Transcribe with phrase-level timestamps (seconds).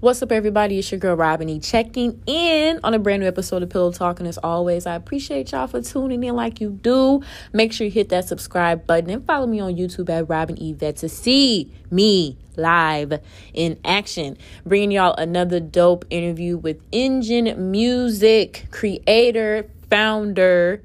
[0.00, 0.78] What's up, everybody?
[0.78, 4.20] It's your girl Robin E checking in on a brand new episode of Pillow Talk.
[4.20, 7.20] And as always, I appreciate y'all for tuning in like you do.
[7.52, 10.72] Make sure you hit that subscribe button and follow me on YouTube at Robin E
[10.72, 13.20] Vet to see me live
[13.52, 14.38] in action.
[14.64, 20.80] Bringing y'all another dope interview with Engine Music creator, founder,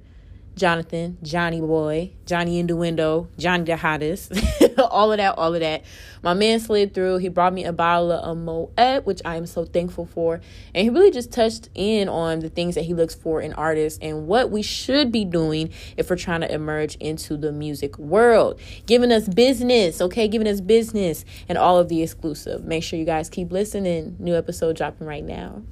[0.55, 4.31] Jonathan, Johnny Boy, Johnny in the window, Johnny the hottest,
[4.77, 5.83] all of that, all of that.
[6.21, 7.17] My man slid through.
[7.17, 10.41] He brought me a bottle of Moet, which I am so thankful for.
[10.73, 13.99] And he really just touched in on the things that he looks for in artists
[14.01, 18.59] and what we should be doing if we're trying to emerge into the music world.
[18.85, 20.27] Giving us business, okay?
[20.27, 22.63] Giving us business and all of the exclusive.
[22.63, 24.15] Make sure you guys keep listening.
[24.19, 25.63] New episode dropping right now.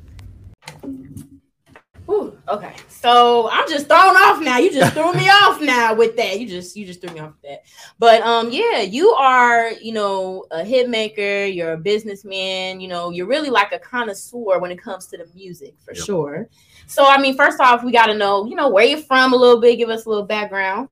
[2.51, 2.73] Okay.
[2.89, 4.57] So I'm just thrown off now.
[4.57, 6.37] You just threw me off now with that.
[6.37, 7.63] You just you just threw me off with that.
[7.97, 13.09] But um yeah, you are, you know, a hit maker, you're a businessman, you know,
[13.09, 16.03] you're really like a connoisseur when it comes to the music for yep.
[16.03, 16.49] sure.
[16.87, 19.61] So I mean, first off, we gotta know, you know, where you're from a little
[19.61, 20.89] bit, give us a little background.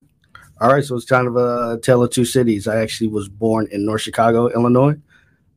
[0.61, 2.67] All right, so it's kind of a tale of two cities.
[2.67, 4.97] I actually was born in North Chicago, Illinois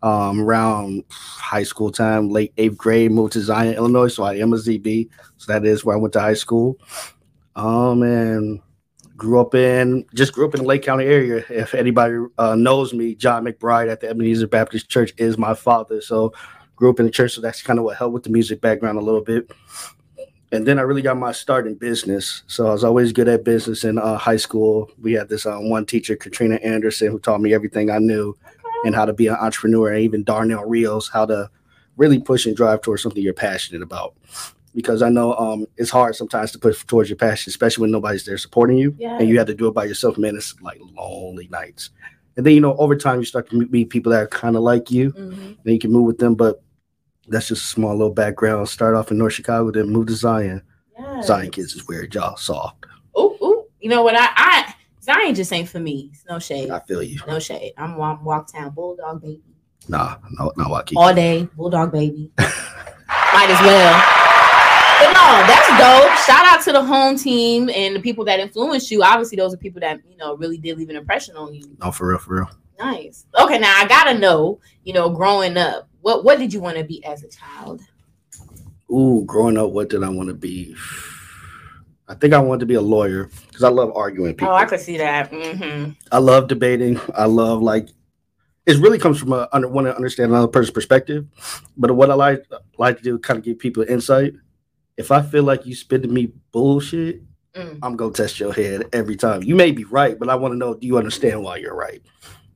[0.02, 4.08] um, around high school time, late eighth grade, moved to Zion, Illinois.
[4.08, 5.08] So I am a ZB.
[5.36, 6.78] So that is where I went to high school.
[7.54, 8.60] Um, and
[9.16, 11.44] grew up in just grew up in the Lake County area.
[11.48, 16.00] If anybody uh, knows me, John McBride at the Ebenezer Baptist Church is my father.
[16.00, 16.32] So
[16.76, 17.32] grew up in the church.
[17.34, 19.50] So that's kind of what helped with the music background a little bit.
[20.50, 22.42] And then I really got my start in business.
[22.46, 24.90] So I was always good at business in uh, high school.
[25.00, 28.36] We had this uh, one teacher, Katrina Anderson, who taught me everything I knew
[28.84, 31.50] and how to be an entrepreneur, and even Darnell Rios, how to
[31.96, 34.14] really push and drive towards something you're passionate about.
[34.74, 38.24] Because I know um, it's hard sometimes to push towards your passion, especially when nobody's
[38.24, 39.18] there supporting you, yeah.
[39.18, 40.16] and you have to do it by yourself.
[40.16, 41.90] Man, it's like lonely nights.
[42.36, 44.62] And then you know, over time, you start to meet people that are kind of
[44.62, 45.42] like you, mm-hmm.
[45.42, 46.34] and you can move with them.
[46.34, 46.62] But
[47.28, 48.68] that's just a small little background.
[48.68, 50.62] Start off in North Chicago, then move to Zion.
[50.98, 51.26] Yes.
[51.26, 52.72] Zion kids is where y'all saw.
[53.14, 54.14] Oh, oh, you know what?
[54.16, 56.12] I, I Zion just ain't for me.
[56.28, 56.70] no shade.
[56.70, 57.18] I feel you.
[57.26, 57.72] No shade.
[57.76, 59.42] I'm, I'm walk town bulldog baby.
[59.88, 60.94] Nah, no, no, Waukee.
[60.96, 62.30] All day bulldog baby.
[62.38, 64.22] Might as well.
[65.00, 66.16] But no, that's dope.
[66.26, 69.02] Shout out to the home team and the people that influenced you.
[69.02, 71.76] Obviously, those are people that you know really did leave an impression on you.
[71.80, 72.50] No, for real, for real.
[72.78, 73.26] Nice.
[73.38, 74.60] Okay, now I gotta know.
[74.84, 77.80] You know, growing up, what what did you want to be as a child?
[78.92, 80.76] Ooh, growing up, what did I want to be?
[82.08, 84.48] I think I wanted to be a lawyer because I love arguing people.
[84.48, 85.30] Oh, I could see that.
[85.30, 85.92] Mm-hmm.
[86.10, 87.00] I love debating.
[87.14, 87.88] I love like
[88.66, 91.26] it really comes from a under want to understand another person's perspective.
[91.76, 92.44] But what I like
[92.78, 94.34] like to do kind of give people insight.
[94.96, 97.22] If I feel like you spitting me bullshit,
[97.54, 97.78] mm.
[97.82, 99.42] I'm gonna test your head every time.
[99.42, 102.02] You may be right, but I want to know do you understand why you're right?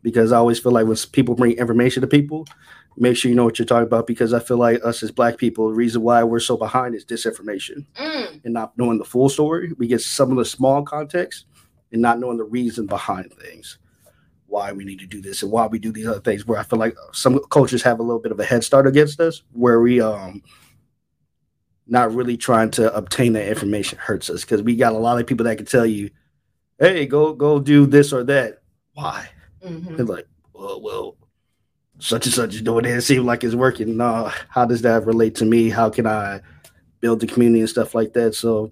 [0.03, 2.47] Because I always feel like when people bring information to people,
[2.97, 5.37] make sure you know what you're talking about because I feel like us as black
[5.37, 8.45] people, the reason why we're so behind is disinformation mm.
[8.45, 9.73] and not knowing the full story.
[9.79, 11.47] We get some of the small context
[11.93, 13.79] and not knowing the reason behind things,
[14.47, 16.47] why we need to do this and why we do these other things.
[16.47, 19.21] Where I feel like some cultures have a little bit of a head start against
[19.21, 20.43] us, where we um
[21.87, 25.27] not really trying to obtain that information hurts us because we got a lot of
[25.27, 26.11] people that can tell you,
[26.79, 28.63] "Hey, go go do this or that."
[28.95, 29.29] Why?
[29.65, 29.97] Mm-hmm.
[29.97, 31.17] They're like, well, well
[31.99, 32.91] such and such is doing it.
[32.91, 33.97] It seems like it's working.
[33.97, 35.71] No, how does that relate to me?
[35.71, 36.41] How can I
[37.01, 38.35] build the community and stuff like that?
[38.35, 38.71] So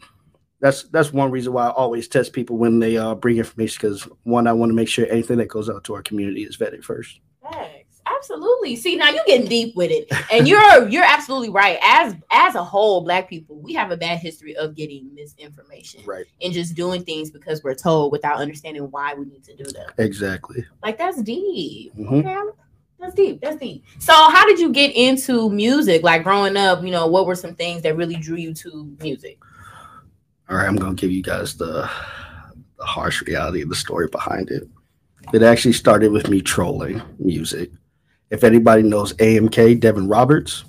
[0.61, 4.03] that's that's one reason why I always test people when they uh, bring information because
[4.23, 6.85] one, I want to make sure anything that goes out to our community is vetted
[6.85, 7.21] first.
[7.53, 7.85] Thanks.
[8.07, 8.77] Absolutely.
[8.77, 11.79] See, now you're getting deep with it, and you're you're absolutely right.
[11.83, 16.27] As as a whole, Black people, we have a bad history of getting misinformation, right,
[16.43, 19.91] and just doing things because we're told without understanding why we need to do them.
[19.99, 20.65] Exactly.
[20.83, 21.95] Like that's deep.
[21.95, 22.15] Mm-hmm.
[22.27, 22.51] Okay,
[23.05, 23.41] that's deep.
[23.41, 23.85] That's deep.
[23.99, 26.03] So, how did you get into music?
[26.03, 29.39] Like growing up, you know, what were some things that really drew you to music?
[30.49, 31.89] All right, I'm gonna give you guys the,
[32.79, 34.69] the harsh reality of the story behind it.
[35.33, 37.71] It actually started with me trolling music.
[38.31, 40.65] If anybody knows AMK, Devin Roberts,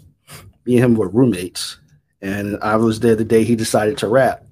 [0.65, 1.77] me and him were roommates,
[2.21, 4.45] and I was there the day he decided to rap.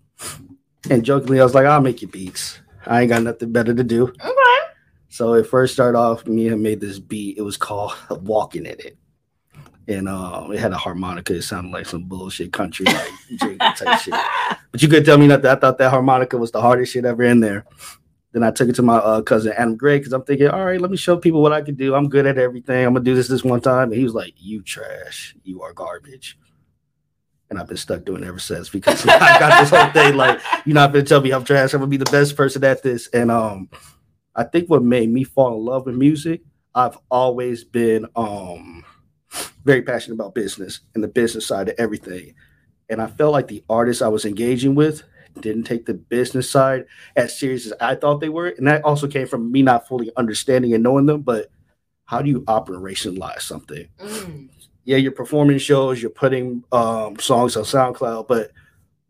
[0.90, 2.60] And jokingly, I was like, "I'll make you beats.
[2.86, 4.43] I ain't got nothing better to do." Okay.
[5.14, 7.38] So it first started off, me and made this beat.
[7.38, 8.98] It was called Walking in It.
[9.88, 11.36] And uh, it had a harmonica.
[11.36, 13.12] It sounded like some bullshit country like
[13.78, 14.16] type shit.
[14.72, 15.52] But you couldn't tell me nothing.
[15.52, 17.64] I thought that harmonica was the hardest shit ever in there.
[18.32, 20.82] Then I took it to my uh, cousin Adam Gray because I'm thinking, all right,
[20.82, 21.94] let me show people what I can do.
[21.94, 22.84] I'm good at everything.
[22.84, 23.92] I'm gonna do this this one time.
[23.92, 25.36] And he was like, "You trash.
[25.44, 26.40] You are garbage."
[27.52, 30.42] And I've been stuck doing it ever since because I got this whole thing like,
[30.66, 31.76] you're not gonna tell me I'm trash.
[31.76, 33.10] I'm gonna be the best person at this.
[33.10, 33.70] And um,
[34.36, 36.42] I think what made me fall in love with music,
[36.74, 38.84] I've always been um
[39.64, 42.36] very passionate about business and the business side of everything.
[42.90, 45.04] And I felt like the artists I was engaging with
[45.40, 46.86] didn't take the business side
[47.16, 48.50] as serious as I thought they were.
[48.50, 51.22] And that also came from me not fully understanding and knowing them.
[51.22, 51.50] But
[52.06, 53.88] how do you operationalize something?
[54.00, 54.50] Mm.
[54.86, 58.52] Yeah, you're performing shows, you're putting um, songs on SoundCloud, but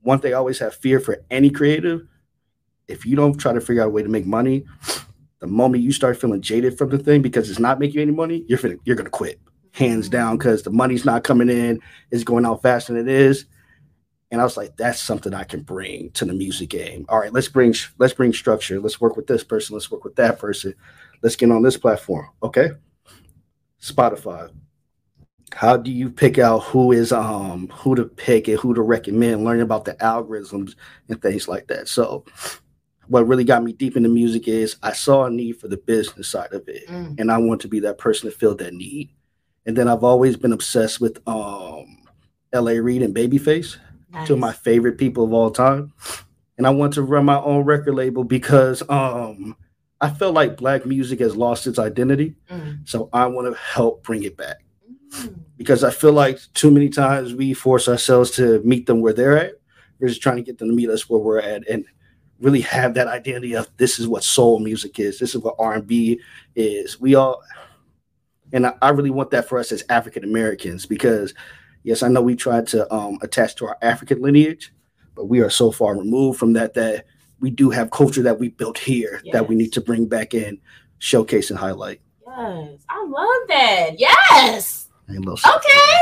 [0.01, 2.07] one thing I always have fear for any creative,
[2.87, 4.65] if you don't try to figure out a way to make money,
[5.43, 8.13] the moment you start feeling jaded from the thing because it's not making you any
[8.13, 9.41] money, you're finna, you're gonna quit
[9.73, 11.81] hands down because the money's not coming in,
[12.11, 13.43] it's going out faster than it is.
[14.31, 17.05] And I was like, that's something I can bring to the music game.
[17.09, 18.79] All right, let's bring let's bring structure.
[18.79, 19.73] Let's work with this person.
[19.73, 20.75] Let's work with that person.
[21.21, 22.29] Let's get on this platform.
[22.41, 22.71] Okay.
[23.81, 24.49] Spotify.
[25.51, 29.43] How do you pick out who is um who to pick and who to recommend?
[29.43, 30.75] Learning about the algorithms
[31.09, 31.89] and things like that.
[31.89, 32.23] So
[33.13, 36.27] what really got me deep into music is I saw a need for the business
[36.27, 36.87] side of it.
[36.87, 37.19] Mm.
[37.19, 39.11] And I want to be that person to fill that need.
[39.67, 42.07] And then I've always been obsessed with um
[42.51, 43.77] LA Reid and Babyface,
[44.11, 44.27] nice.
[44.27, 45.93] two of my favorite people of all time.
[46.57, 49.55] And I want to run my own record label because um
[50.01, 52.33] I felt like black music has lost its identity.
[52.49, 52.89] Mm.
[52.89, 54.65] So I want to help bring it back.
[55.17, 55.35] Mm.
[55.55, 59.37] Because I feel like too many times we force ourselves to meet them where they're
[59.37, 59.53] at.
[59.99, 61.85] We're just trying to get them to meet us where we're at and
[62.43, 65.17] really have that identity of this is what soul music is.
[65.17, 66.19] This is what R&B
[66.55, 66.99] is.
[66.99, 67.41] We all
[68.51, 71.33] and I, I really want that for us as African Americans because,
[71.81, 74.71] yes, I know we tried to um, attach to our African lineage,
[75.15, 77.05] but we are so far removed from that that
[77.39, 79.33] we do have culture that we built here yes.
[79.33, 80.61] that we need to bring back in,
[80.99, 81.99] showcase and highlight.
[82.25, 83.99] Yes, I love that.
[83.99, 84.87] Yes.
[85.55, 85.99] Okay.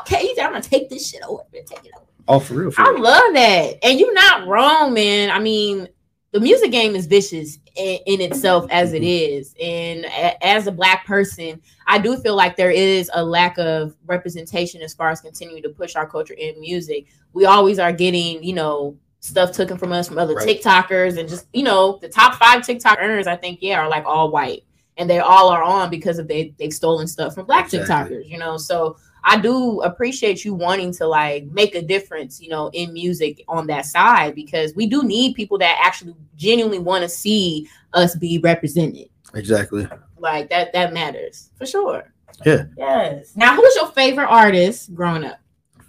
[0.00, 1.44] Okay, I'm gonna take this shit over.
[1.52, 2.01] Take it over.
[2.28, 2.70] Oh, for real.
[2.70, 3.02] For I real.
[3.02, 5.30] love that, and you're not wrong, man.
[5.30, 5.88] I mean,
[6.32, 9.62] the music game is vicious in, in itself as it mm-hmm.
[9.62, 13.94] and a, as a black person i do feel like there is a lack of
[14.06, 18.42] representation as far as continuing to push our culture in music we always are getting
[18.42, 20.48] you know stuff taken from us from other right.
[20.48, 24.04] tiktokers and just you know the top five tiktok earners i think yeah are like
[24.04, 24.64] all white
[24.98, 28.16] and they all are on because of they they've stolen stuff from black exactly.
[28.16, 32.48] tiktokers you know so I do appreciate you wanting to like make a difference, you
[32.48, 37.02] know, in music on that side because we do need people that actually genuinely want
[37.02, 39.08] to see us be represented.
[39.34, 39.86] Exactly.
[40.18, 42.12] Like that that matters for sure.
[42.44, 42.64] Yeah.
[42.76, 43.36] Yes.
[43.36, 45.38] Now, who's your favorite artist growing up?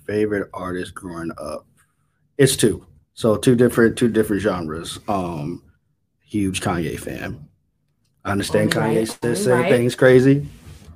[0.06, 1.66] Favorite artist growing up.
[2.38, 2.86] It's two.
[3.14, 5.00] So two different two different genres.
[5.08, 5.64] Um
[6.22, 7.48] huge Kanye fan.
[8.26, 9.18] I understand Kanye right.
[9.24, 9.70] says right.
[9.70, 10.48] things crazy.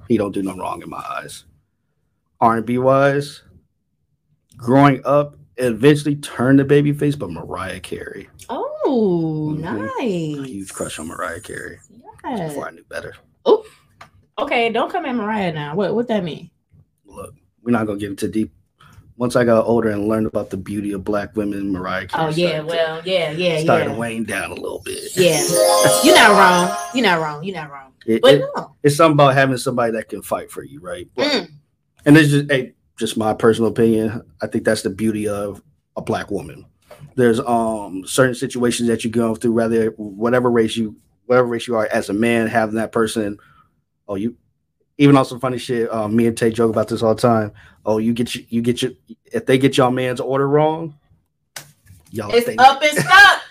[0.07, 1.43] He don't do no wrong in my eyes.
[2.39, 3.41] R&B wise,
[4.55, 8.29] growing up, eventually turned to babyface, but Mariah Carey.
[8.49, 9.85] Oh, mm-hmm.
[9.85, 10.47] nice.
[10.47, 11.79] huge crush on Mariah Carey.
[12.23, 12.49] Yes.
[12.49, 13.15] Before I knew better.
[13.45, 13.65] Oh,
[14.37, 14.69] okay.
[14.69, 15.75] Don't come at Mariah now.
[15.75, 16.49] What what that mean?
[17.05, 18.53] Look, we're not gonna get into deep.
[19.15, 22.25] Once I got older and learned about the beauty of black women, Mariah Carey.
[22.25, 23.97] Oh yeah, well, yeah, yeah, started yeah.
[23.97, 25.15] weighing down a little bit.
[25.15, 25.41] Yeah,
[26.03, 26.77] you're not wrong.
[26.93, 27.43] You're not wrong.
[27.43, 27.93] You're not wrong.
[28.05, 28.75] It, but it, no.
[28.83, 31.07] it's something about having somebody that can fight for you, right?
[31.15, 31.49] But, mm
[32.07, 34.23] and this is just just my personal opinion.
[34.41, 35.61] I think that's the beauty of
[35.95, 36.65] a black woman.
[37.15, 40.95] There's um certain situations that you go through, whether whatever race you
[41.25, 43.37] whatever race you are as a man, having that person,
[44.07, 44.35] oh you
[44.97, 45.91] even on some funny shit.
[45.93, 47.51] Um, me and Tay joke about this all the time.
[47.85, 48.91] Oh, you get you, you get your
[49.25, 50.95] if they get your man's order wrong,
[52.09, 53.41] y'all it's up and stuck.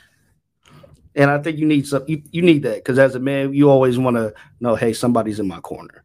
[1.14, 3.70] and I think you need some you, you need that because as a man, you
[3.70, 6.02] always want to know, hey, somebody's in my corner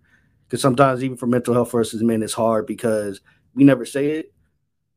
[0.51, 3.22] because sometimes even for mental health for us as men, it's hard because
[3.55, 4.34] we never say it.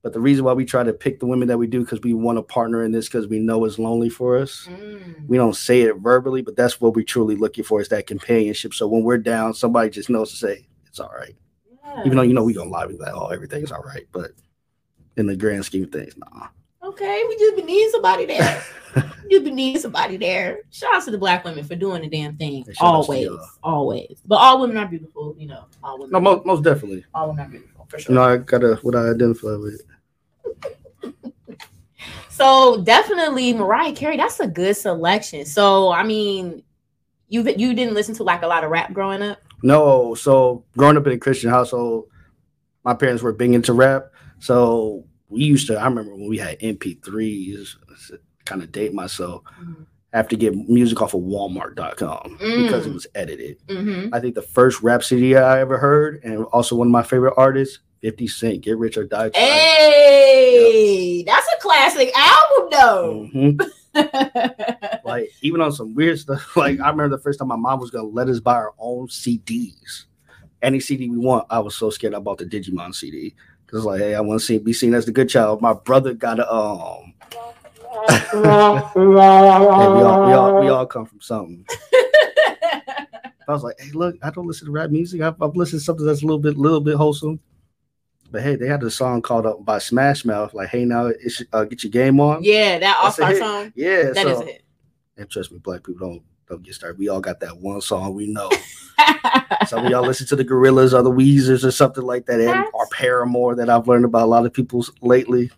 [0.02, 2.12] But the reason why we try to pick the women that we do because we
[2.12, 4.66] want to partner in this because we know it's lonely for us.
[4.68, 5.28] Mm.
[5.28, 8.74] We don't say it verbally, but that's what we're truly looking for is that companionship.
[8.74, 11.36] So when we're down, somebody just knows to say it's all right.
[11.84, 12.00] Yes.
[12.04, 14.06] Even though you know we're gonna lie, we like, oh, everything's all right.
[14.10, 14.32] But
[15.16, 16.48] in the grand scheme of things, nah.
[16.94, 18.62] Okay, we just been needing somebody there.
[19.28, 20.60] you been needing somebody there.
[20.70, 22.64] Shout out to the black women for doing the damn thing.
[22.78, 23.28] Always,
[23.64, 24.20] always.
[24.24, 25.64] But all women are beautiful, you know.
[25.82, 26.12] All women.
[26.12, 27.04] No, most, most definitely.
[27.12, 28.12] All women are beautiful for sure.
[28.12, 29.82] You know, I gotta what I identify with.
[32.28, 34.16] so definitely Mariah Carey.
[34.16, 35.46] That's a good selection.
[35.46, 36.62] So I mean,
[37.26, 39.40] you you didn't listen to like a lot of rap growing up.
[39.64, 42.04] No, so growing up in a Christian household,
[42.84, 44.12] my parents were big into rap.
[44.38, 45.78] So we used to.
[45.78, 47.76] I remember when we had MP3s.
[48.44, 49.42] Kind of date myself.
[49.60, 49.82] Mm-hmm.
[50.12, 52.62] I have to get music off of Walmart.com mm.
[52.62, 53.58] because it was edited.
[53.66, 54.14] Mm-hmm.
[54.14, 57.34] I think the first rap CD I ever heard, and also one of my favorite
[57.36, 59.44] artists, 50 Cent, Get Rich or Die Trying.
[59.44, 61.26] Hey, yep.
[61.26, 63.30] that's a classic album, though.
[63.34, 65.04] Mm-hmm.
[65.04, 67.90] like, even on some weird stuff, like, I remember the first time my mom was
[67.90, 70.04] going to let us buy our own CDs
[70.64, 71.46] any CD we want.
[71.50, 73.34] I was so scared I bought the Digimon CD
[73.74, 75.60] because like, hey, I want to see be seen as the good child.
[75.60, 77.12] My brother got a um.
[78.08, 81.66] hey, we all, we all we all come from something.
[83.48, 85.22] I was like, hey, look, I don't listen to rap music.
[85.22, 87.40] I've, I've listened to something that's a little bit, little bit wholesome.
[88.30, 91.42] But hey, they had a song called up by Smash Mouth, like, hey, now it's,
[91.52, 92.44] uh, get your game on.
[92.44, 93.72] Yeah, that All Star song.
[93.74, 94.62] Yeah, That so, is it.
[95.16, 96.22] and trust me, black people don't
[96.62, 96.98] get started.
[96.98, 98.50] We all got that one song we know.
[99.66, 102.66] Some of y'all listen to the Gorillaz or the Weezers or something like that, and
[102.74, 105.50] or Paramore that I've learned about a lot of people's lately.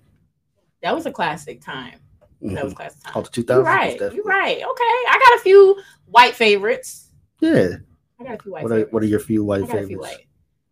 [0.83, 1.99] that was a classic time.
[2.43, 2.77] That was Mhm.
[2.77, 3.13] classic time.
[3.17, 3.57] All the 2000s.
[3.57, 4.15] You're right.
[4.15, 4.57] You're right.
[4.57, 4.65] Okay.
[4.65, 5.77] I got a few
[6.07, 7.11] white favorites.
[7.41, 7.77] Yeah.
[8.21, 8.93] I got a few white What are, favorites.
[8.93, 9.99] what are your few white few favorites?
[10.01, 10.27] white.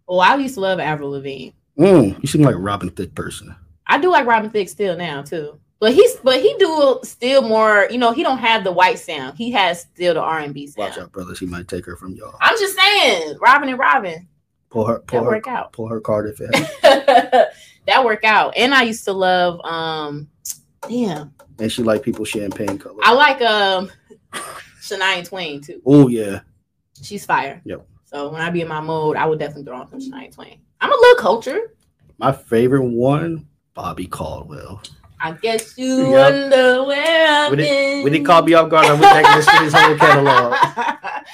[0.06, 1.50] Well, I used to love Avril Lavigne.
[1.78, 3.54] Mm, you seem like a Robin Thicke person.
[3.86, 5.58] I do like Robin Thicke still now too.
[5.84, 9.36] But he's but he do still more, you know, he don't have the white sound.
[9.36, 10.78] He has still the R and B sound.
[10.78, 11.38] Watch out, brothers.
[11.38, 12.34] He might take her from y'all.
[12.40, 14.26] I'm just saying, Robin and Robin.
[14.70, 15.72] Pull her, That pull her, work out.
[15.74, 17.52] pull her card if it happens.
[17.86, 18.54] that work out.
[18.56, 20.26] And I used to love um
[20.88, 21.34] damn.
[21.58, 23.00] and she like people champagne color.
[23.02, 23.90] I like um
[24.80, 25.82] Shania Twain too.
[25.84, 26.40] Oh yeah,
[27.02, 27.60] She's fire.
[27.66, 27.86] Yep.
[28.06, 30.60] So when I be in my mode, I would definitely throw on some Shania Twain.
[30.80, 31.74] I'm a little culture.
[32.16, 34.80] my favorite one, Bobby Caldwell.
[35.24, 36.32] I guess you Yep.
[36.32, 38.04] wonder where I've When it, been.
[38.04, 40.54] when he called me off guard, I went back and listened to his whole catalog.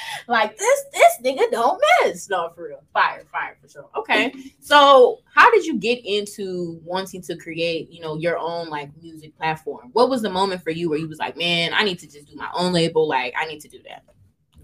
[0.28, 2.28] like this, this nigga don't miss.
[2.30, 2.82] No, for real.
[2.92, 3.88] Fire, fire for sure.
[3.96, 4.32] Okay.
[4.60, 9.36] So how did you get into wanting to create, you know, your own like music
[9.36, 9.90] platform?
[9.92, 12.26] What was the moment for you where you was like, man, I need to just
[12.28, 13.08] do my own label?
[13.08, 14.04] Like, I need to do that.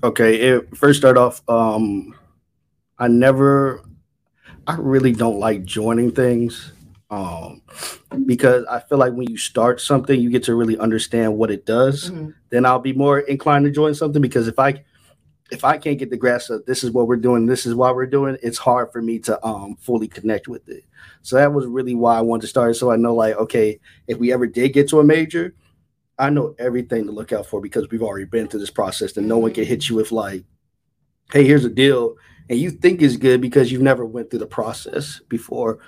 [0.04, 1.42] Okay, it first start off.
[1.48, 2.14] Um,
[2.96, 3.82] I never,
[4.68, 6.72] I really don't like joining things,
[7.10, 7.62] um,
[8.24, 11.64] because I feel like when you start something, you get to really understand what it
[11.64, 12.10] does.
[12.10, 12.34] Mhm.
[12.50, 14.84] Then I'll be more inclined to join something because if I,
[15.52, 17.92] if I can't get the grasp of this is what we're doing, this is why
[17.92, 20.84] we're doing, it's hard for me to um fully connect with it.
[21.22, 22.76] So that was really why I wanted to start.
[22.76, 25.54] So I know like, okay, if we ever did get to a major,
[26.18, 29.28] I know everything to look out for because we've already been through this process and
[29.28, 30.44] no one can hit you with like,
[31.32, 32.16] hey, here's a deal.
[32.48, 35.78] And you think it's good because you've never went through the process before.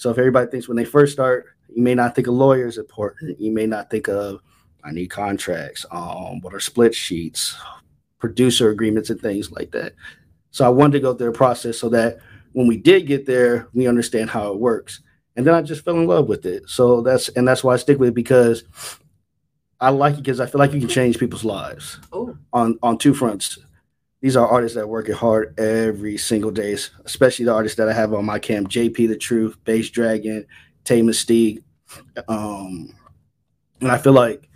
[0.00, 2.78] So if everybody thinks when they first start, you may not think a lawyer is
[2.78, 3.38] important.
[3.38, 4.40] You may not think of
[4.82, 7.54] I need contracts, um, what are split sheets,
[8.18, 9.92] producer agreements and things like that.
[10.52, 12.18] So I wanted to go through a process so that
[12.52, 15.02] when we did get there, we understand how it works.
[15.36, 16.66] And then I just fell in love with it.
[16.66, 18.64] So that's and that's why I stick with it because
[19.80, 22.96] I like it because I feel like you can change people's lives Oh, on on
[22.96, 23.58] two fronts.
[24.20, 28.12] These are artists that work hard every single day, especially the artists that I have
[28.12, 30.46] on my camp, JP the Truth, Bass Dragon,
[30.84, 31.62] Tay Mystique.
[32.28, 32.94] Um,
[33.80, 34.48] and I feel like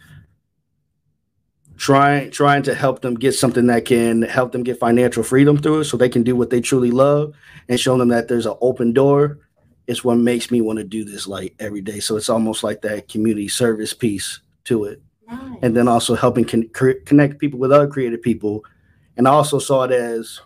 [1.77, 5.81] trying trying to help them get something that can help them get financial freedom through
[5.81, 7.35] it, so they can do what they truly love,
[7.69, 9.39] and showing them that there's an open door.
[9.87, 12.01] It's what makes me want to do this like every day.
[12.01, 15.59] So it's almost like that community service piece to it nice.
[15.63, 16.71] and then also helping con-
[17.05, 18.65] connect people with other creative people.
[19.17, 20.41] And I also saw it as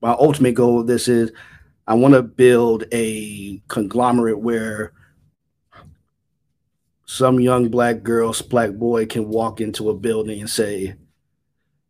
[0.00, 1.32] my ultimate goal of this is
[1.86, 4.92] I want to build a conglomerate where
[7.06, 10.94] some young black girl, black boy can walk into a building and say,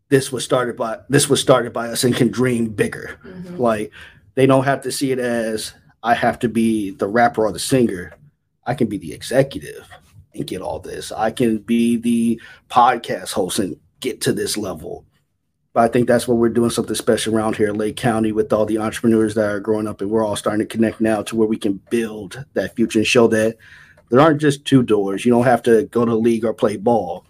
[0.08, 3.18] "This was started by this was started by us," and can dream bigger.
[3.24, 3.58] Mhm.
[3.58, 3.92] Like
[4.34, 5.72] they don't have to see it as
[6.02, 8.12] I have to be the rapper or the singer.
[8.66, 9.88] I can be the executive
[10.34, 11.12] and get all this.
[11.12, 15.06] I can be the podcast host and get to this level.
[15.74, 18.52] But I think that's what we're doing something special around here in Lake County with
[18.52, 21.36] all the entrepreneurs that are growing up and we're all starting to connect now to
[21.36, 23.56] where we can build that future and show that
[24.08, 25.24] there aren't just two doors.
[25.24, 27.26] You don't have to go to the league or play ball.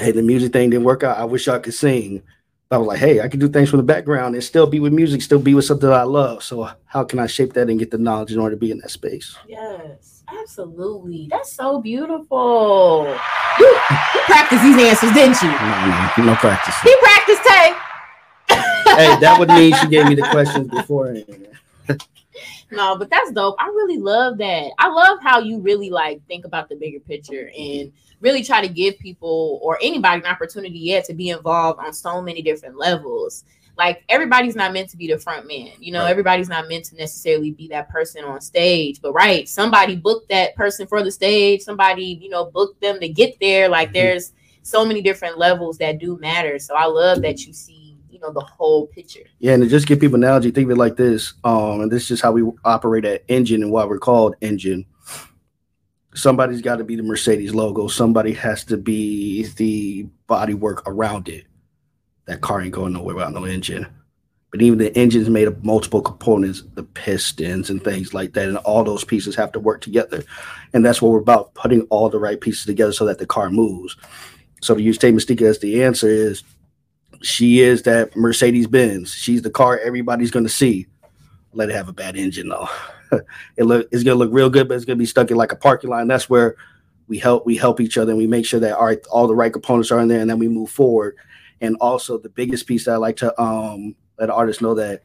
[0.00, 1.18] Hey, the music thing didn't work out.
[1.18, 2.22] I wish I could sing.
[2.70, 4.94] I was like, hey, I can do things from the background and still be with
[4.94, 6.42] music, still be with something I love.
[6.42, 8.78] So how can I shape that and get the knowledge in order to be in
[8.78, 9.36] that space?
[9.46, 11.28] Yes, absolutely.
[11.30, 13.06] That's so beautiful.
[13.58, 15.48] You, you practiced these answers, didn't you?
[15.48, 16.74] No, no, no practice.
[16.82, 17.74] He practiced, Tay.
[18.96, 21.48] hey, that would mean she gave me the questions beforehand.
[22.72, 23.56] No, but that's dope.
[23.58, 24.70] I really love that.
[24.78, 28.72] I love how you really like think about the bigger picture and really try to
[28.72, 33.44] give people or anybody an opportunity yet to be involved on so many different levels.
[33.76, 35.72] Like everybody's not meant to be the front man.
[35.78, 36.10] You know, Right.
[36.10, 39.00] everybody's not meant to necessarily be that person on stage.
[39.00, 41.62] But right, somebody booked that person for the stage.
[41.62, 43.68] Somebody, you know, booked them to get there.
[43.68, 43.94] Like Mhm.
[43.94, 46.58] there's so many different levels that do matter.
[46.58, 49.24] So I love that you see, you know, the whole picture.
[49.38, 51.32] Yeah, and to just give people an analogy, think of it like this.
[51.44, 54.84] Um, and this is just how we operate at Engine and why we're called Engine.
[56.14, 57.86] Somebody's got to be the Mercedes logo.
[57.86, 61.44] Somebody has to be the body work around it.
[62.30, 63.88] That car ain't going nowhere without no engine.
[64.52, 68.56] But even the engine's made of multiple components, the pistons and things like that, and
[68.58, 70.22] all those pieces have to work together.
[70.72, 73.50] And that's what we're about, putting all the right pieces together so that the car
[73.50, 73.96] moves.
[74.60, 76.44] So to use Tay Mystique as the answer is
[77.20, 79.12] she is that Mercedes Benz.
[79.12, 80.86] She's the car everybody's gonna see.
[81.52, 82.68] Let it have a bad engine though.
[83.56, 85.56] it look it's gonna look real good, but it's gonna be stuck in like a
[85.56, 86.02] parking lot.
[86.02, 86.54] And that's where
[87.08, 89.34] we help we help each other and we make sure that all right, all the
[89.34, 91.16] right components are in there and then we move forward.
[91.60, 95.02] And also the biggest piece that I like to um let artists know that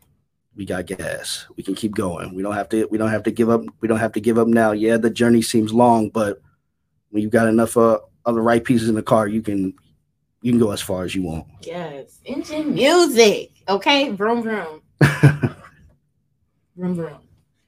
[0.55, 1.45] we got gas.
[1.57, 2.33] We can keep going.
[2.33, 3.61] We don't have to we don't have to give up.
[3.81, 4.71] We don't have to give up now.
[4.71, 6.41] Yeah, the journey seems long, but
[7.09, 9.73] when you've got enough uh, of the right pieces in the car, you can
[10.41, 11.45] you can go as far as you want.
[11.61, 12.19] Yes.
[12.25, 13.51] Engine music.
[13.67, 14.11] Okay.
[14.11, 14.81] Vroom vroom.
[16.75, 17.19] vroom vroom.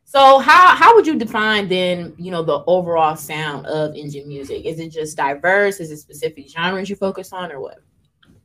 [0.06, 4.66] So how how would you define then, you know, the overall sound of engine music?
[4.66, 5.80] Is it just diverse?
[5.80, 7.80] Is it specific genres you focus on or what?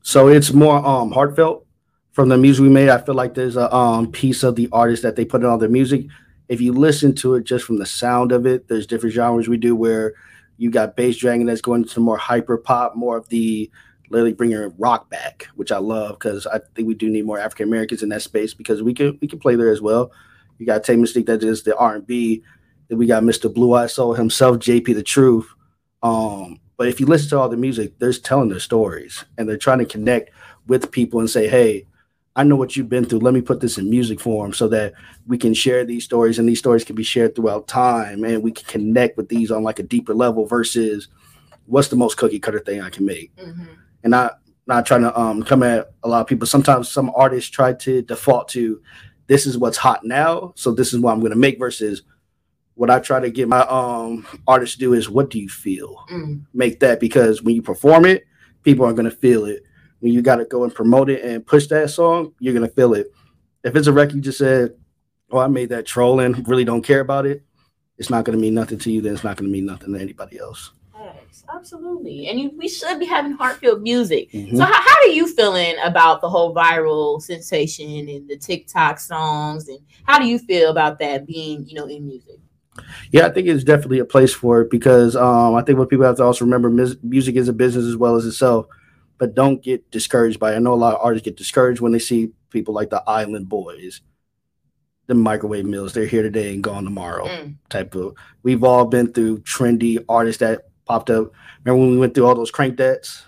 [0.02, 1.66] So it's more um heartfelt
[2.12, 2.88] from the music we made.
[2.88, 5.58] I feel like there's a um piece of the artist that they put in all
[5.58, 6.06] their music.
[6.48, 9.56] If you listen to it just from the sound of it, there's different genres we
[9.56, 10.14] do where
[10.58, 13.70] you got bass dragon that's going to more hyper pop, more of the
[14.10, 17.68] literally bringing rock back, which I love because I think we do need more African
[17.68, 20.12] Americans in that space because we can we can play there as well.
[20.58, 22.42] You got Tay Mystique that is the R and B.
[22.88, 23.52] Then we got Mr.
[23.52, 25.48] Blue Eye Soul himself, JP the Truth.
[26.02, 29.56] Um, but if you listen to all the music, they're telling their stories and they're
[29.56, 30.30] trying to connect
[30.66, 31.86] with people and say, hey,
[32.34, 33.20] I know what you've been through.
[33.20, 34.94] Let me put this in music form so that
[35.28, 38.50] we can share these stories and these stories can be shared throughout time and we
[38.50, 41.06] can connect with these on like a deeper level versus
[41.66, 43.32] what's the most cookie cutter thing I can make.
[43.36, 43.74] Mm-hmm.
[44.02, 46.48] And not not trying to um come at a lot of people.
[46.48, 48.82] Sometimes some artists try to default to
[49.28, 52.02] this is what's hot now, so this is what I'm gonna make versus
[52.74, 56.04] what I try to get my um artists to do is what do you feel?
[56.10, 56.44] Mm.
[56.54, 58.24] Make that because when you perform it,
[58.62, 59.64] people are gonna feel it
[60.02, 62.92] when you got to go and promote it and push that song, you're gonna feel
[62.94, 63.12] it.
[63.62, 64.74] If it's a record you just said,
[65.30, 67.44] "Oh, I made that trolling," really don't care about it,
[67.98, 69.00] it's not gonna mean nothing to you.
[69.00, 70.72] Then it's not gonna mean nothing to anybody else.
[70.98, 72.26] Yes, absolutely.
[72.26, 74.32] And you, we should be having heartfelt music.
[74.32, 74.56] Mm-hmm.
[74.56, 79.68] So, how, how are you feeling about the whole viral sensation and the TikTok songs?
[79.68, 82.40] And how do you feel about that being, you know, in music?
[83.10, 86.06] Yeah, I think it's definitely a place for it because um, I think what people
[86.06, 88.66] have to also remember music is a business as well as itself
[89.22, 90.56] but don't get discouraged by it.
[90.56, 93.48] I know a lot of artists get discouraged when they see people like the Island
[93.48, 94.00] Boys,
[95.06, 95.92] the microwave mills.
[95.92, 97.28] They're here today and gone tomorrow.
[97.28, 97.54] Mm.
[97.68, 98.16] Type of.
[98.42, 101.30] We've all been through trendy artists that popped up.
[101.62, 103.24] Remember when we went through all those crank debts?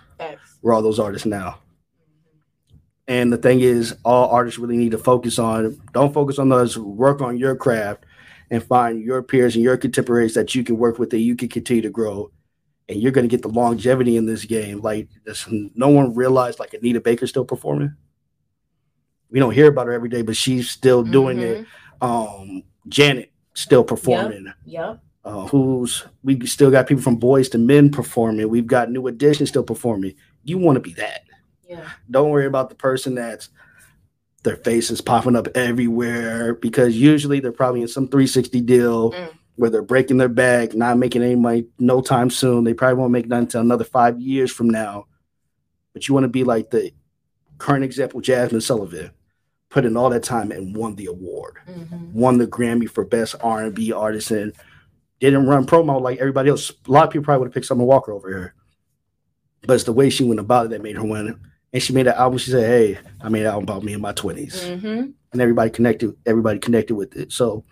[0.62, 1.60] We're all those artists now.
[3.06, 5.80] And the thing is, all artists really need to focus on.
[5.92, 6.76] Don't focus on those.
[6.76, 8.04] Work on your craft
[8.50, 11.48] and find your peers and your contemporaries that you can work with that you can
[11.48, 12.30] continue to grow
[12.88, 14.80] and you're going to get the longevity in this game.
[14.80, 15.08] Like,
[15.48, 17.94] no one realized like Anita Baker still performing.
[19.30, 21.62] We don't hear about her every day, but she's still doing mm-hmm.
[21.62, 21.66] it.
[22.00, 24.44] Um, Janet still performing.
[24.44, 24.54] Yep.
[24.66, 25.00] yep.
[25.24, 28.46] Uh, who's we still got people from Boyz II Men performing.
[28.48, 30.14] We've got New Editions still performing.
[30.42, 31.22] You want to be that.
[31.66, 31.88] Yeah.
[32.10, 33.48] Don't worry about the person that's
[34.44, 39.12] their face is popping up everywhere because usually they're probably in some 360 deal.
[39.12, 42.64] Mm where they're breaking their back, not making any money no time soon.
[42.64, 45.06] They probably won't make that until another five years from now.
[45.92, 46.92] But you want to be like the
[47.58, 49.12] current example, Jazmine Sullivan,
[49.70, 52.12] put in all that time and won the award, mm-hmm.
[52.12, 54.52] won the Grammy for best R and B artist, and
[55.20, 56.70] didn't run promo like everybody else.
[56.70, 58.54] A lot of people probably would have picked Summer Walker over her,
[59.62, 61.40] but it's the way she went about it that made her win.
[61.74, 62.38] And she made an album.
[62.38, 65.10] She said, "Hey, I made an album about me in my 20s mm-hmm.
[65.32, 66.14] and everybody connected.
[66.24, 67.32] Everybody connected with it.
[67.32, 67.64] So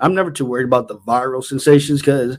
[0.00, 2.36] I'm never too worried about the viral sensations because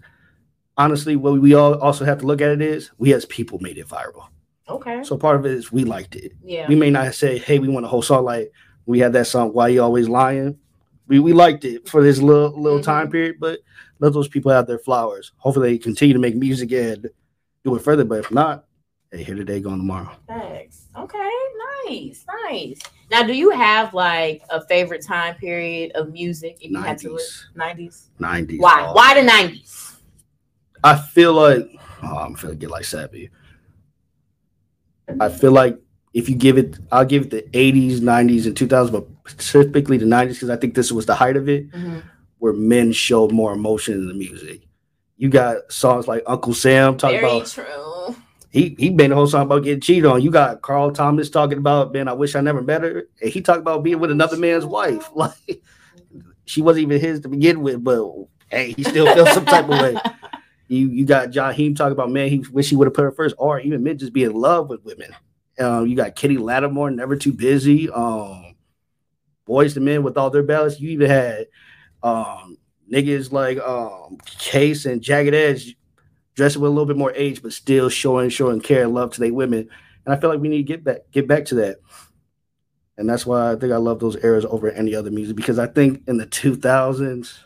[0.78, 3.78] honestly, what we all also have to look at it is we as people made
[3.78, 4.28] it viral.
[4.68, 5.04] Okay.
[5.04, 6.34] So part of it is we liked it.
[6.44, 6.68] Yeah.
[6.68, 8.52] We may not say, hey, we want a whole song like
[8.86, 10.60] we had that song, Why You Always Lying.
[11.08, 12.86] We we liked it for this little little mm-hmm.
[12.86, 13.60] time period, but
[14.00, 15.32] let those people have their flowers.
[15.38, 17.10] Hopefully they continue to make music and
[17.64, 18.04] do it further.
[18.04, 18.66] But if not,
[19.12, 20.12] hey, here today, gone tomorrow.
[20.28, 20.85] Thanks.
[20.98, 21.32] Okay,
[21.88, 22.80] nice, nice.
[23.12, 26.58] Now, do you have like a favorite time period of music?
[26.62, 26.86] If you 90s.
[26.86, 27.20] had to
[27.56, 28.10] nineties.
[28.20, 28.60] Nineties.
[28.60, 28.92] Why?
[28.92, 29.98] Why the nineties?
[30.84, 31.70] I feel like
[32.04, 33.30] oh, I'm gonna get like sappy.
[35.20, 35.78] I feel like
[36.14, 40.06] if you give it, I'll give it the 80s, 90s, and 2000s, but specifically the
[40.06, 42.00] 90s because I think this was the height of it, mm-hmm.
[42.40, 44.62] where men showed more emotion in the music.
[45.18, 48.16] You got songs like Uncle Sam talking about true
[48.56, 50.22] he he made the whole song about getting cheated on.
[50.22, 53.04] You got Carl Thomas talking about, man, I wish I never met her.
[53.22, 55.10] And he talked about being with another man's wife.
[55.16, 55.62] Like
[56.46, 58.08] she wasn't even his to begin with, but
[58.50, 59.98] hey, he still feels some type of way.
[60.68, 63.36] You you got Jaheim talking about, man, he wish he would have put her first,
[63.38, 65.16] or even men just be in love with women.
[65.60, 67.88] Um, you got Kenny Lattimore, never too busy.
[67.88, 68.56] Um,
[69.48, 70.82] Boyz II Men with all their ballads.
[70.82, 71.46] You even had
[72.02, 72.58] um
[72.92, 75.78] niggas like um Case and Jagged Edge
[76.36, 79.20] dressing with a little bit more age, but still showing showing care and love to
[79.20, 79.70] their women.
[80.06, 81.78] And I feel like we need to get back get back to that.
[82.98, 85.68] And that's why I think I love those eras over any other music because I
[85.68, 87.38] think in the 2000s,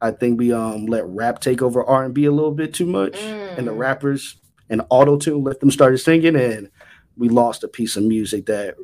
[0.00, 2.86] I think we um let rap take over R and B a little bit too
[2.86, 3.58] much, mm.
[3.58, 3.78] and the mm.
[3.78, 4.36] rappers
[4.68, 6.70] and auto tune let them started singing, and
[7.16, 8.76] we lost a piece of music that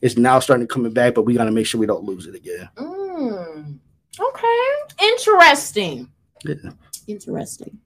[0.00, 2.26] is now starting to coming back, but we got to make sure we don't lose
[2.26, 2.68] it again.
[2.76, 3.78] Mm.
[4.18, 6.10] Okay, interesting.
[6.44, 6.70] Yeah.
[7.06, 7.78] Interesting.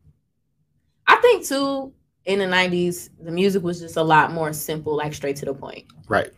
[1.26, 1.92] I think too.
[2.24, 5.54] In the '90s, the music was just a lot more simple, like straight to the
[5.54, 5.84] point.
[6.08, 6.30] Right.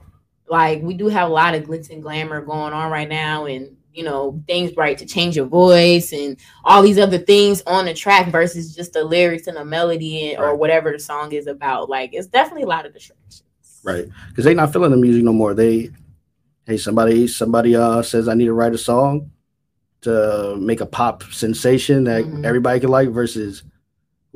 [0.47, 3.75] Like we do have a lot of glitz and glamour going on right now, and
[3.99, 7.93] you know things right to change your voice and all these other things on the
[7.93, 10.49] track versus just the lyrics and the melody and, right.
[10.49, 13.43] or whatever the song is about like it's definitely a lot of distractions
[13.83, 15.91] right because they're not feeling the music no more they
[16.67, 19.31] hey somebody somebody uh says i need to write a song
[20.01, 22.45] to make a pop sensation that mm-hmm.
[22.45, 23.65] everybody can like versus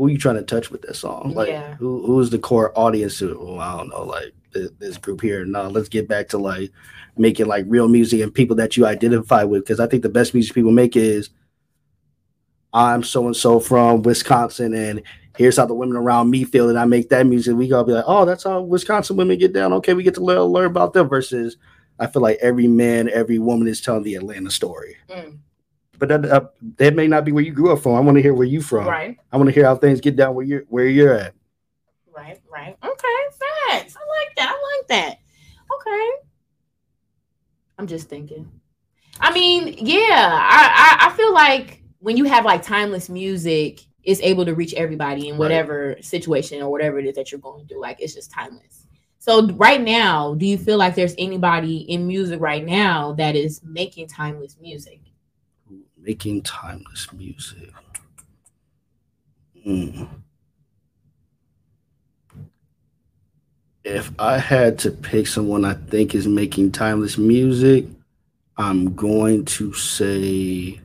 [0.02, 1.74] who are you trying to touch with that song like yeah.
[1.76, 5.44] who who's the core audience to well, i don't know like this, this group here
[5.44, 6.70] no let's get back to like
[7.16, 9.64] making like real music and people that you identify with.
[9.64, 11.30] Because I think the best music people make is
[12.72, 15.02] I'm so and so from Wisconsin, and
[15.36, 17.54] here's how the women around me feel, and I make that music.
[17.54, 19.72] We gotta be like, oh, that's how Wisconsin women get down.
[19.74, 21.08] Okay, we get to learn, learn about them.
[21.08, 21.58] Versus,
[21.98, 24.96] I feel like every man, every woman is telling the Atlanta story.
[25.10, 25.38] Mm.
[26.02, 27.94] But that uh, that may not be where you grew up from.
[27.94, 28.88] I want to hear where you're from.
[28.88, 29.16] Right.
[29.30, 31.32] I want to hear how things get down where you're where you're at.
[32.12, 32.40] Right.
[32.52, 32.76] Right.
[32.82, 33.08] Okay.
[33.70, 33.94] Facts.
[33.94, 34.48] I like that.
[34.48, 35.18] I like that.
[35.72, 36.10] Okay.
[37.78, 38.50] I'm just thinking.
[39.20, 44.20] I mean, yeah, I, I, I feel like when you have like timeless music, it's
[44.22, 46.04] able to reach everybody in whatever right.
[46.04, 47.80] situation or whatever it is that you're going through.
[47.80, 48.88] Like it's just timeless.
[49.20, 53.62] So right now, do you feel like there's anybody in music right now that is
[53.62, 54.98] making timeless music?
[56.02, 57.70] Making timeless music.
[59.62, 60.04] Hmm.
[63.84, 67.86] if I had to pick someone I think is making timeless music,
[68.56, 70.80] I'm going to say,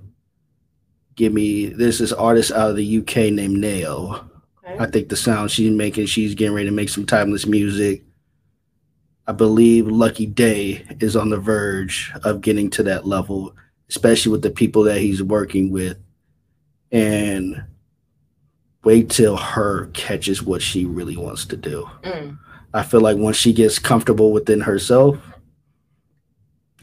[1.15, 4.27] give me this is artist out of the UK named Nail.
[4.65, 4.77] Okay.
[4.79, 8.03] I think the sound she's making, she's getting ready to make some timeless music.
[9.27, 13.53] I believe Lucky Daye is on the verge of getting to that level,
[13.89, 15.97] especially with the people that he's working with.
[16.91, 17.63] And
[18.83, 21.89] wait till her catches what she really wants to do.
[22.03, 22.37] Mm.
[22.73, 25.17] I feel like once she gets comfortable within herself,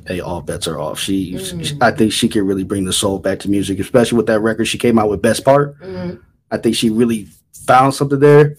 [0.06, 0.98] hey, all bets are off.
[0.98, 1.82] She, mm.
[1.82, 4.66] I think she can really bring the soul back to music, especially with that record
[4.66, 5.80] she came out with, Best Part.
[5.80, 6.20] Mm.
[6.50, 7.28] I think she really
[7.66, 8.56] found something there,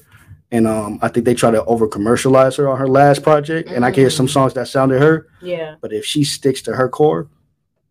[0.51, 2.67] and um, I think they try to over commercialize H.E.R.
[2.67, 3.69] on her last project.
[3.69, 3.75] Mm.
[3.75, 4.31] And I can hear some mm.
[4.31, 5.27] songs that sounded her.
[5.41, 5.75] Yeah.
[5.81, 7.29] But if she sticks to her core,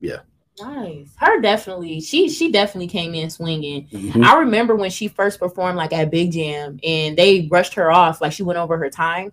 [0.01, 0.21] yeah.
[0.61, 1.09] Nice.
[1.21, 1.41] H.E.R.
[1.41, 2.01] definitely.
[2.01, 3.89] She she definitely came in swinging.
[3.89, 4.23] Mm-hmm.
[4.23, 8.21] I remember when she first performed like at Big Jam and they rushed her off
[8.21, 9.33] like she went over her time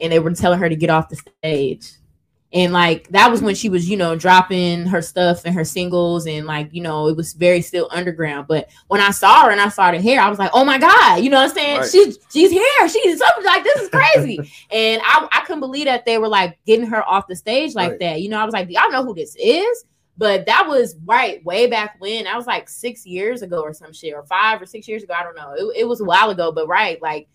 [0.00, 1.92] and they were telling her to get off the stage.
[2.50, 6.26] And like that was when she was, you know, dropping her stuff and her singles
[6.26, 8.46] and like, you know, it was very still underground.
[8.46, 10.78] But when I saw her and I saw the hair, I was like, oh my
[10.78, 11.80] God, you know what I'm saying?
[11.80, 11.90] Right.
[11.90, 12.88] She's she's here.
[12.88, 14.36] She's something like this is crazy.
[14.70, 17.90] and I, I couldn't believe that they were like getting her off the stage like
[17.90, 18.00] right.
[18.00, 18.22] that.
[18.22, 19.84] You know, I was like, y'all know who this is?
[20.16, 22.26] But that was right way back when.
[22.26, 25.14] I was like six years ago or some shit, or five or six years ago.
[25.16, 25.54] I don't know.
[25.56, 27.28] It, it was a while ago, but right, like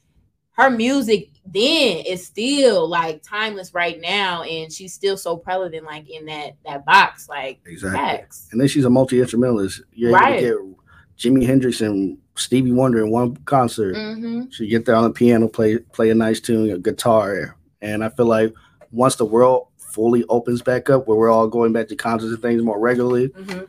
[0.60, 6.10] her music then is still like timeless right now, and she's still so prevalent, like
[6.10, 8.00] in that that box, like exactly.
[8.00, 8.48] Facts.
[8.52, 9.82] And then she's a multi instrumentalist.
[9.94, 10.44] You're right.
[10.44, 10.76] able to
[11.18, 13.96] get Jimi Hendrix and Stevie Wonder in one concert.
[13.96, 14.50] Mm-hmm.
[14.52, 18.10] She get there on the piano, play play a nice tune, a guitar, and I
[18.10, 18.54] feel like
[18.92, 22.42] once the world fully opens back up, where we're all going back to concerts and
[22.42, 23.66] things more regularly, mm-hmm.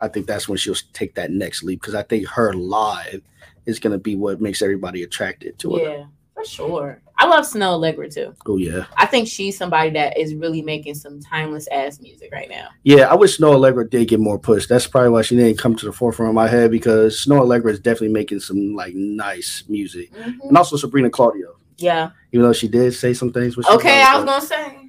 [0.00, 3.22] I think that's when she'll take that next leap because I think her live
[3.66, 5.82] is going to be what makes everybody attracted to her.
[5.82, 7.02] Yeah, for sure.
[7.18, 8.34] I love Snoh Aalegra too.
[8.46, 8.86] Oh yeah.
[8.96, 12.68] I think she's somebody that is really making some timeless ass music right now.
[12.82, 14.66] Yeah, I wish Snoh Aalegra did get more push.
[14.66, 17.72] That's probably why she didn't come to the forefront of my head because Snoh Aalegra
[17.72, 20.48] is definitely making some like nice music, mm-hmm.
[20.48, 21.56] and also Sabrina Claudio.
[21.76, 22.10] Yeah.
[22.32, 23.58] Even though she did say some things.
[23.58, 24.79] Okay, I was gonna say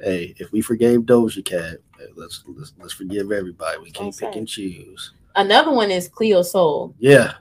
[0.00, 1.78] hey, if we forgave Doja Cat,
[2.16, 3.78] let's let's, let's forgive everybody.
[3.78, 4.26] We can't okay.
[4.26, 5.12] pick and choose.
[5.36, 6.94] Another one is Cleo Sol.
[6.98, 7.34] Yeah.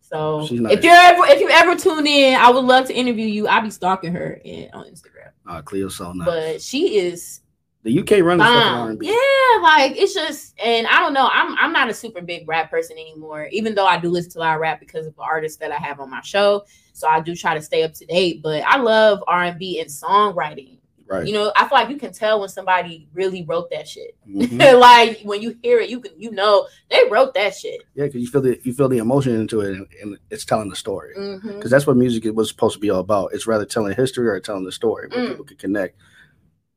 [0.00, 0.74] So nice.
[0.74, 3.48] if you're ever if you ever tune in, I would love to interview you.
[3.48, 5.30] I'll be stalking her in, on Instagram.
[5.46, 6.26] Uh, Cleo Sol, nice.
[6.26, 7.40] But she is
[7.82, 9.14] the UK runs um, Yeah,
[9.62, 11.28] like it's just, and I don't know.
[11.32, 13.48] I'm I'm not a super big rap person anymore.
[13.52, 15.70] Even though I do listen to a lot of rap because of the artists that
[15.70, 18.42] I have on my show, so I do try to stay up to date.
[18.42, 20.75] But I love R and B and songwriting
[21.08, 21.26] Right.
[21.26, 24.16] You know, I feel like you can tell when somebody really wrote that shit.
[24.28, 24.80] Mhm.
[24.80, 27.82] like when you hear it, you can you know they wrote that shit.
[27.94, 30.68] yeah, because you feel the you feel the emotion into it, and, and it's telling
[30.68, 31.12] the story.
[31.42, 33.32] Because that's what music was supposed to be all about.
[33.32, 35.28] It's rather telling history or telling the story where Mm.
[35.28, 35.96] people can connect.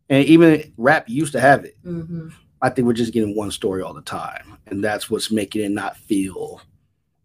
[0.09, 1.77] And even rap used to have it.
[1.85, 2.31] Mhm.
[2.61, 5.71] I think we're just getting one story all the time, and that's what's making it
[5.71, 6.61] not feel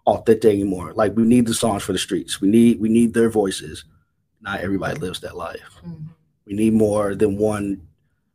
[0.07, 0.93] authentic anymore.
[0.95, 2.41] Like we need the songs for the streets.
[2.41, 3.85] We need we need their voices.
[4.41, 5.81] Not everybody lives that life.
[5.87, 6.09] Mhm.
[6.47, 7.81] We need more than one.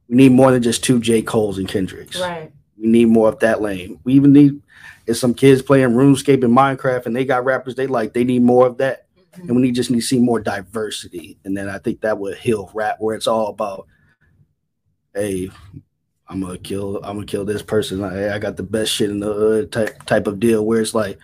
[0.07, 2.19] We need more than just two J Cole's and Kendricks.
[2.19, 2.51] Right.
[2.77, 3.99] We need more of that lane.
[4.03, 4.61] We even need
[5.05, 8.13] if some kids playing RuneScape and Minecraft and they got rappers they like.
[8.13, 9.47] They need more of that, Mhm.
[9.47, 11.37] and we need just need to see more diversity.
[11.45, 13.85] And then I think that would heal rap, where it's all about,
[15.13, 15.51] hey,
[16.27, 18.03] I'm gonna kill, I'm gonna kill this person.
[18.03, 20.65] I, I got the best shit in the hood type type of deal.
[20.65, 21.17] Where it's like,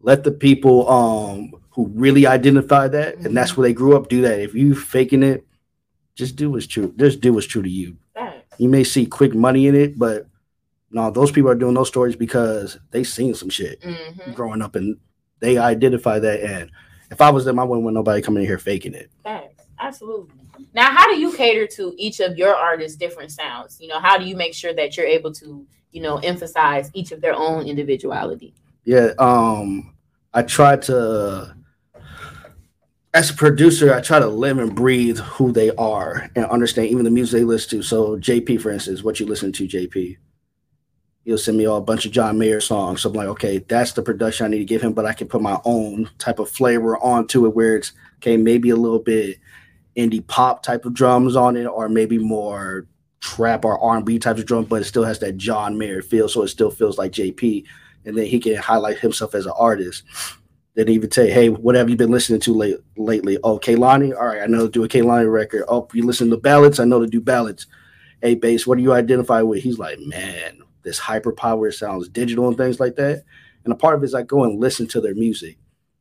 [0.00, 4.22] let the people um who really identify that, and that's where they grew up, do
[4.22, 4.40] that.
[4.40, 5.45] If you faking it,
[6.16, 6.92] just do what's true.
[6.96, 8.56] Just do what's true to you Facts.
[8.58, 10.26] you may see quick money in it, but
[10.90, 14.34] no, those people are doing those stories because they seen some shit Mhm.
[14.34, 14.96] growing up and
[15.40, 16.40] they identify that.
[16.40, 16.70] And
[17.10, 19.10] if I was them, I wouldn't want nobody coming in here faking it.
[19.22, 19.64] Facts.
[19.78, 20.32] Absolutely.
[20.72, 23.78] Now, how do you cater to each of your artists' different sounds?
[23.78, 27.12] You know, how do you make sure that you're able to, you know, emphasize each
[27.12, 28.54] of their own individuality?
[28.84, 29.94] Yeah, um,
[30.32, 31.54] I try to,
[33.16, 37.06] as a producer, I try to live and breathe who they are and understand even
[37.06, 37.82] the music they listen to.
[37.82, 40.18] So JP, for instance, what you listen to, JP.
[41.24, 43.00] He'll send me all a bunch of John Mayer songs.
[43.00, 45.28] So I'm like, okay, that's the production I need to give him, but I can
[45.28, 49.38] put my own type of flavor onto it where it's okay, maybe a little bit
[49.96, 52.86] indie pop type of drums on it, or maybe more
[53.20, 56.42] trap or R&B type of drum, but it still has that John Mayer feel, so
[56.42, 57.64] it still feels like JP.
[58.04, 60.02] And then he can highlight himself as an artist.
[60.76, 63.38] Then even say, hey, what have you been listening to late, lately?
[63.42, 64.14] Oh, Kehlani?
[64.14, 65.64] All right, I know to do a Kehlani record.
[65.68, 66.78] Oh, you listen to ballads?
[66.78, 67.66] I know to do ballads.
[68.20, 69.62] Hey, bass, what do you identify with?
[69.62, 73.24] He's like, man, this hyper power sounds digital and things like that.
[73.64, 75.56] And a part of it is I go and listen to their music.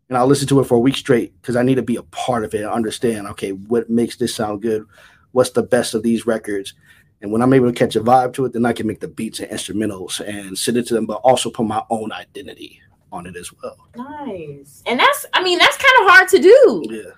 [0.09, 2.03] And I'll listen to it for a week straight because I need to be a
[2.03, 4.85] part of it and understand, okay, what makes this sound good?
[5.31, 6.73] What's the best of these records?
[7.21, 9.07] And when I'm able to catch a vibe to it, then I can make the
[9.07, 12.81] beats and instrumentals and send it to them, but also put my own identity
[13.15, 13.77] on it as well.
[13.95, 14.83] Nice.
[14.85, 16.83] And that's, I mean, that's kind of hard to do.
[16.89, 17.11] Yeah.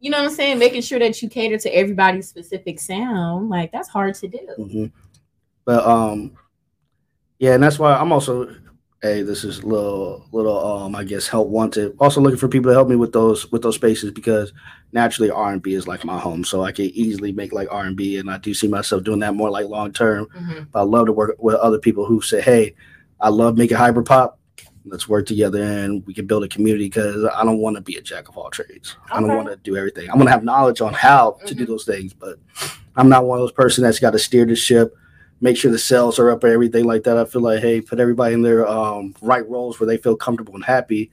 [0.00, 0.58] You know what I'm saying?
[0.58, 3.48] Making sure that you cater to everybody's specific sound.
[3.48, 4.46] Like, that's hard to do.
[4.58, 4.86] hmm
[5.64, 6.36] But um,
[7.38, 8.54] yeah, and that's why I'm also,
[9.00, 11.96] hey, this is a little, little, um, I guess, help wanted.
[12.00, 14.52] Also looking for people to help me with those, with those spaces because
[14.92, 17.84] naturally R and B is like my home, so I can easily make like R
[17.84, 20.26] and B, and I do see myself doing that more like long term.
[20.36, 20.68] Mhm.
[20.70, 22.74] But I love to work with other people who say, hey,
[23.20, 24.38] I love making hyper pop.
[24.86, 27.96] Let's work together and we can build a community because I don't want to be
[27.96, 28.96] a jack of all trades.
[29.10, 30.10] I don't want to do everything.
[30.10, 31.68] I'm gonna have knowledge on how to do Mhm.
[31.68, 32.38] those things, but
[32.94, 34.94] I'm not one of those person that's got to steer the ship,
[35.40, 37.16] make sure the sales are up and everything like that.
[37.16, 40.54] I feel like, hey, put everybody in their um, right roles where they feel comfortable
[40.54, 41.10] and happy,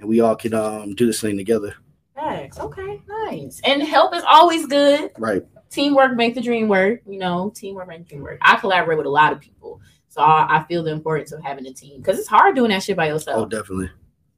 [0.00, 1.74] and we all can um, do this thing together.
[2.14, 2.58] Thanks.
[2.60, 3.60] Okay, nice.
[3.64, 5.10] And help is always good.
[5.18, 5.42] Right.
[5.70, 7.00] Teamwork make the dream work.
[7.06, 8.38] You know, teamwork make the dream work.
[8.42, 9.80] I collaborate with a lot of people.
[10.14, 12.84] So I, I feel the importance of having a team because it's hard doing that
[12.84, 13.36] shit by yourself.
[13.42, 13.90] Oh, definitely.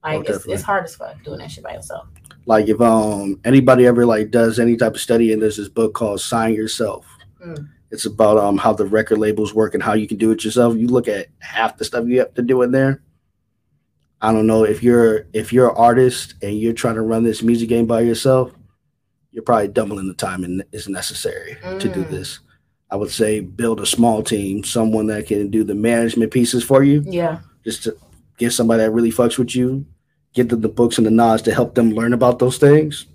[0.03, 0.55] like oh, it's, definitely.
[0.55, 2.09] it's hard as fuck doing that shit by yourself.
[2.47, 5.93] Like if um anybody ever like does any type of study, and there's this book
[5.93, 7.05] called Sign Yourself.
[7.45, 7.69] Mm.
[7.91, 10.77] It's about um how the record labels work and how you can do it yourself.
[10.77, 13.03] You look at half the stuff you have to do in there.
[14.23, 17.43] I don't know if you're if you're an artist and you're trying to run this
[17.43, 18.51] music game by yourself,
[19.31, 22.11] you're probably doubling the time and is necessary to do Mm.
[22.11, 22.39] this.
[22.91, 26.83] I would say build a small team, someone that can do the management pieces for
[26.83, 27.41] you, Yeah.
[27.65, 27.97] just to
[28.39, 29.85] get somebody that really fucks with you,
[30.35, 33.07] get them the books and the knowledge to help them learn about those things,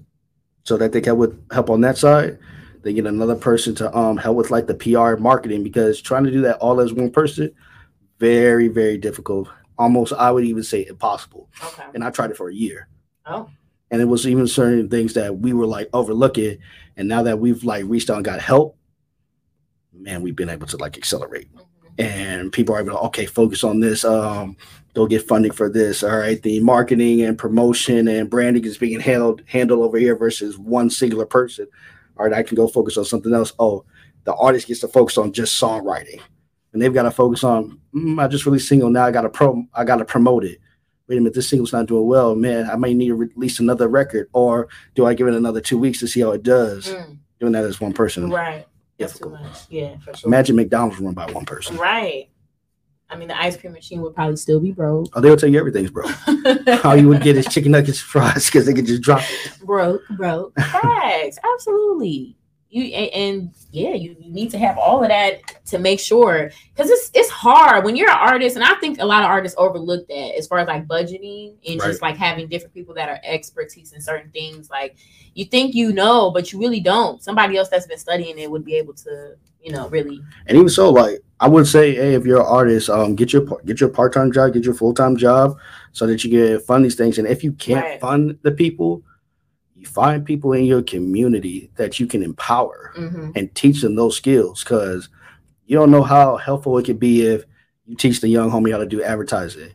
[0.63, 2.37] so that they can with help on that side.
[2.83, 6.31] They get another person to um help with like the PR marketing because trying to
[6.31, 7.51] do that all as one person,
[8.19, 9.47] very very difficult.
[9.77, 11.47] Almost I would even say impossible.
[11.63, 11.83] Okay.
[11.93, 12.87] And I tried it for a year,
[13.25, 13.49] Oh.
[13.89, 16.57] and it was even certain things that we were like overlooking,
[16.97, 18.75] and now that we've like reached out and got help,
[20.01, 21.47] man, we've been able to like accelerate.
[21.55, 21.65] Mhm.
[21.99, 24.55] and people are able to okay focus on this um
[24.93, 26.03] they'll get funding for this.
[26.03, 30.57] All right the marketing and promotion and branding is being handled handled over here versus
[30.57, 31.67] one singular person.
[32.17, 33.53] All right i can go focus on something else.
[33.59, 33.83] Oh
[34.23, 36.21] the artist gets to focus on just songwriting.
[36.73, 39.63] And they've got to focus on mm, i just released single now i gotta pro
[39.73, 40.59] i gotta promote it.
[41.07, 42.35] Wait a minute this single's not doing well.
[42.35, 45.77] Man i may need to release another record or do i give it another two
[45.77, 46.87] weeks to see how it does?
[46.87, 47.17] Mm.
[47.41, 48.29] doing that as one person.
[48.29, 48.65] Right.
[49.01, 49.57] That's too difficult much.
[49.69, 50.27] Yeah, for sure.
[50.29, 52.29] imagine mcdonald's run by one person Right.
[53.09, 55.07] I mean, the ice cream machine would probably still be broke.
[55.13, 56.11] oh they'll tell you everything's broke
[56.85, 59.59] all you would get is chicken nuggets and fries because they could just drop it.
[59.65, 60.53] broke, broke.
[60.57, 61.37] Facts.
[61.53, 62.37] Absolutely.
[62.71, 66.49] You and, and yeah, you, you need to have all of that to make sure
[66.73, 69.57] because it's it's hard when you're an artist, and I think a lot of artists
[69.59, 71.87] overlook that as far as like budgeting and Right.
[71.87, 74.69] just like having different people that are expertise in certain things.
[74.69, 74.95] Like
[75.35, 77.21] you think you know, but you really don't.
[77.21, 80.21] Somebody else that's been studying it would be able to, you know, really.
[80.47, 83.45] And even so, like I would say, hey, if you're an artist, um, get your
[83.65, 85.57] get your part time job, get your full time job,
[85.91, 87.17] so that you can fund these things.
[87.17, 87.99] And if you can't Right.
[87.99, 89.03] fund the people,
[89.81, 93.31] you find people in your community that you can empower Mhm.
[93.35, 94.63] and teach them those skills.
[94.63, 95.09] Because
[95.65, 97.45] you don't know how helpful it could be if
[97.85, 99.71] you teach the young homie how to do advertising.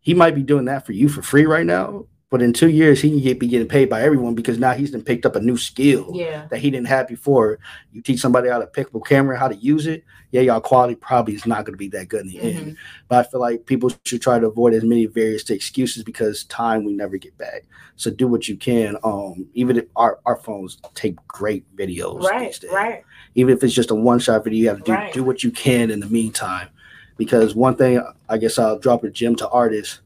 [0.00, 3.00] He might be doing that for you for free right now, but in two years
[3.00, 5.40] he can get, be getting paid by everyone because now he's then picked up a
[5.40, 6.46] new skill Yeah.
[6.50, 7.58] that he didn't have before.
[7.92, 10.02] You teach somebody how to pick up a camera, how to use it.
[10.32, 12.56] Yeah, y'all quality probably is not going to be that good in the Mhm.
[12.56, 12.76] end.
[13.08, 16.84] But I feel like people should try to avoid as many various excuses because time
[16.84, 17.64] we never get back.
[17.94, 18.96] So do what you can.
[19.04, 22.58] Um, even if our, our phones take great videos Right.
[22.72, 23.02] Right.
[23.36, 25.12] Even if it's just a one shot video, you have to do Right.
[25.12, 26.68] do what you can in the meantime.
[27.16, 30.00] Because one thing I guess I'll drop a gem to artists,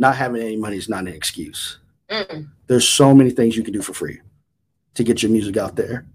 [0.00, 1.78] not having any money is not an excuse
[2.10, 2.48] Mm.
[2.66, 4.18] there's so many things you can do for free
[4.94, 6.06] to get your music out there.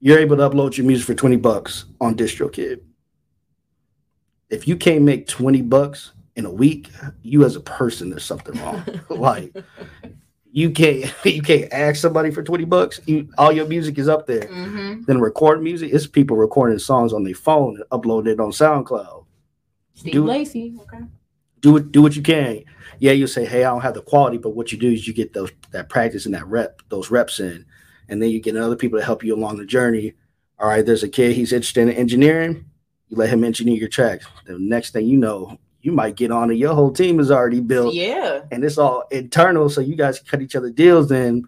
[0.00, 2.80] You're able to upload your music for 20 bucks on DistroKid.
[4.50, 6.90] If you can't make 20 bucks in a week,
[7.22, 8.82] you as a person, there's something wrong.
[9.08, 9.54] like
[10.50, 13.00] you can't you can't ask somebody for 20 bucks.
[13.06, 14.46] You, all your music is up there.
[14.48, 15.92] hmm Then record music.
[15.92, 19.24] It's people recording songs on their phone and upload it on SoundCloud.
[19.94, 20.74] Steve Do- Lacy.
[20.82, 21.04] Okay.
[21.66, 22.62] Do it do what you can
[23.00, 25.12] yeah you'll say hey i don't have the quality but what you do is you
[25.12, 27.64] get those that practice and that rep those reps in
[28.08, 30.12] and then you get other people to help you along the journey
[30.60, 32.64] all right there's a kid he's interested in engineering
[33.08, 36.50] you let him engineer your tracks the next thing you know you might get on
[36.50, 38.42] and your whole team is already built Yeah.
[38.52, 41.44] and it's all internal so you guys cut each other deals and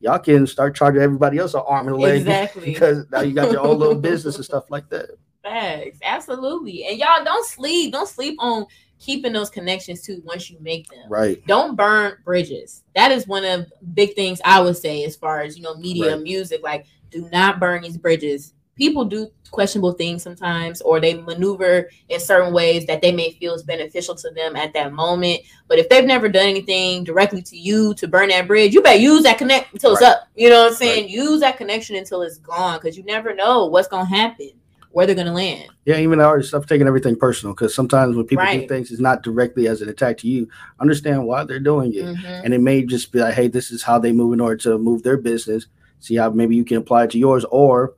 [0.00, 2.64] y'all can start charging everybody else an arm and a leg Exactly.
[2.74, 5.08] because now you got your own little business and stuff like that
[5.42, 6.86] Facts, absolutely.
[6.86, 7.92] And y'all don't sleep.
[7.92, 8.64] Don't sleep on
[9.02, 11.04] keeping those connections too once you make them.
[11.08, 12.84] right Don't burn bridges.
[12.94, 16.14] That is one of big things I would say as far as you know, media,
[16.14, 16.22] Right.
[16.22, 16.62] music.
[16.62, 18.54] Like, do not burn these bridges.
[18.76, 23.52] People do questionable things sometimes, or they maneuver in certain ways that they may feel
[23.52, 25.42] is beneficial to them at that moment.
[25.68, 28.98] But if they've never done anything directly to you to burn that bridge, you better
[28.98, 30.26] use that connect until it's up.
[30.34, 31.10] You know what I'm saying?
[31.10, 34.52] Use that connection until it's gone because you never know what's gonna happen,
[34.92, 35.68] where they're gonna land.
[35.84, 39.00] Yeah, even the artists stop taking everything personal because sometimes when people do things, it's
[39.00, 40.48] not directly as an attack to you.
[40.80, 42.44] Understand why they're doing it, Mhm.
[42.44, 44.78] and it may just be like, hey, this is how they move in order to
[44.78, 45.66] move their business.
[45.98, 47.94] See how maybe you can apply it to yours, or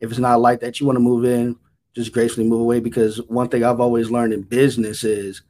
[0.00, 1.56] if it's not like that, you want to move in,
[1.94, 2.80] just gracefully move away.
[2.80, 5.42] Because one thing I've always learned in business is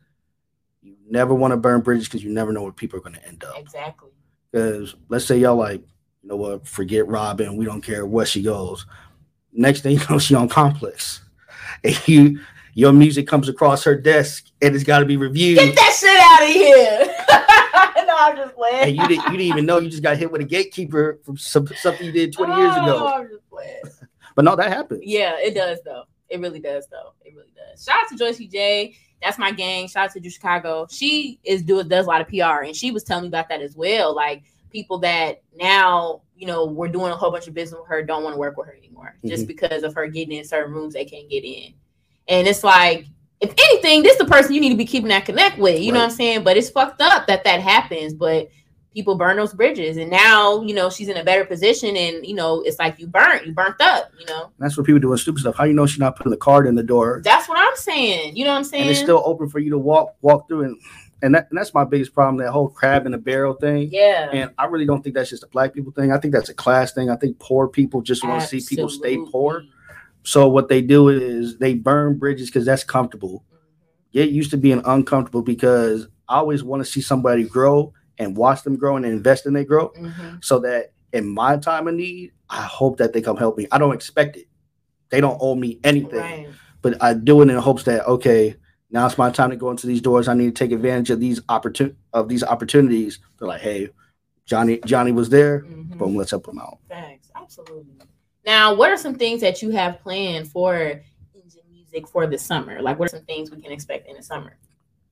[0.83, 3.27] you never want to burn bridges because you never know where people are going to
[3.27, 3.59] end up.
[3.59, 4.11] Exactly.
[4.53, 5.81] Because let's say y'all like,
[6.23, 8.87] you know what, forget Robin, we don't care where she goes.
[9.55, 11.23] Next thing you know, she on complex.
[11.83, 12.41] And you
[12.75, 15.59] your music comes across her desk and it's gotta be reviewed.
[15.59, 18.05] Get that shit out of here.
[18.07, 18.89] no, I'm just playing.
[18.89, 21.37] And you didn't you didn't even know you just got hit with a gatekeeper from
[21.37, 23.07] some, something you did 20 years Oh, ago.
[23.09, 23.83] I'm just playing.
[24.37, 25.03] But no, that happens.
[25.05, 26.05] Yeah, it does though.
[26.29, 27.13] It really does though.
[27.25, 27.85] It really does.
[27.85, 28.97] Shout out to Joyce J.
[29.23, 29.87] That's my gang.
[29.87, 30.89] Shout out to Drew Chicago.
[30.91, 33.63] She is doing does a lot of PR, and she was telling me about that
[33.63, 34.13] as well.
[34.13, 34.43] Like
[34.75, 38.25] people that now you know we're doing a whole bunch of business with her don't
[38.25, 39.49] want to work with her anymore just mm-hmm.
[39.49, 41.73] because of her getting in certain rooms they can't get in.
[42.29, 43.07] And it's like,
[43.41, 45.81] if anything, this is the person you need to be keeping that connect with.
[45.81, 46.45] You know what I'm saying?
[46.45, 48.15] But it's fucked up that that happens.
[48.15, 48.49] But
[48.95, 52.35] people burn those bridges, and now you know she's in a better position, and you
[52.35, 54.11] know it's like you burnt, you burnt up.
[54.19, 54.51] You know.
[54.59, 55.57] That's what people doing stupid stuff.
[55.57, 58.37] How you know she's not putting the card in the door That's what I'm saying.
[58.37, 58.83] You know what I'm saying?
[58.83, 60.81] and it's still open for you to walk walk through and
[61.25, 63.89] and, that, and that's my biggest problem, that whole crab in the barrel thing.
[63.91, 64.29] yeah.
[64.33, 66.13] And I really don't think that's just a black people thing.
[66.13, 67.11] I think that's a class thing.
[67.11, 69.63] I think poor people just want to see people stay poor.
[70.23, 73.45] So what they do is they burn bridges because that's comfortable.
[74.13, 78.63] Get used to being uncomfortable because I always want to see somebody grow and watch
[78.63, 79.95] them grow and invest in their growth.
[79.97, 80.43] Mhm.
[80.45, 83.67] So that in my time of need, I hope that they come help me.
[83.73, 84.47] I don't expect it.
[85.11, 86.49] They don't owe me anything, Right.
[86.83, 88.57] but I do it in hopes that okay,
[88.95, 90.29] now it's my time to go into these doors.
[90.29, 93.19] I need to take advantage of these opportun of these opportunities.
[93.39, 93.91] They're like, hey,
[94.47, 95.63] Johnny, Johnny was there.
[95.63, 95.99] Mhm.
[95.99, 96.79] Boom, let's help him out.
[96.89, 97.29] Thanks.
[97.35, 97.97] Absolutely.
[98.47, 100.75] Now, what are some things that you have planned for
[101.35, 102.81] Ingen Music for the summer?
[102.81, 104.57] Like, what are some things we can expect in the summer?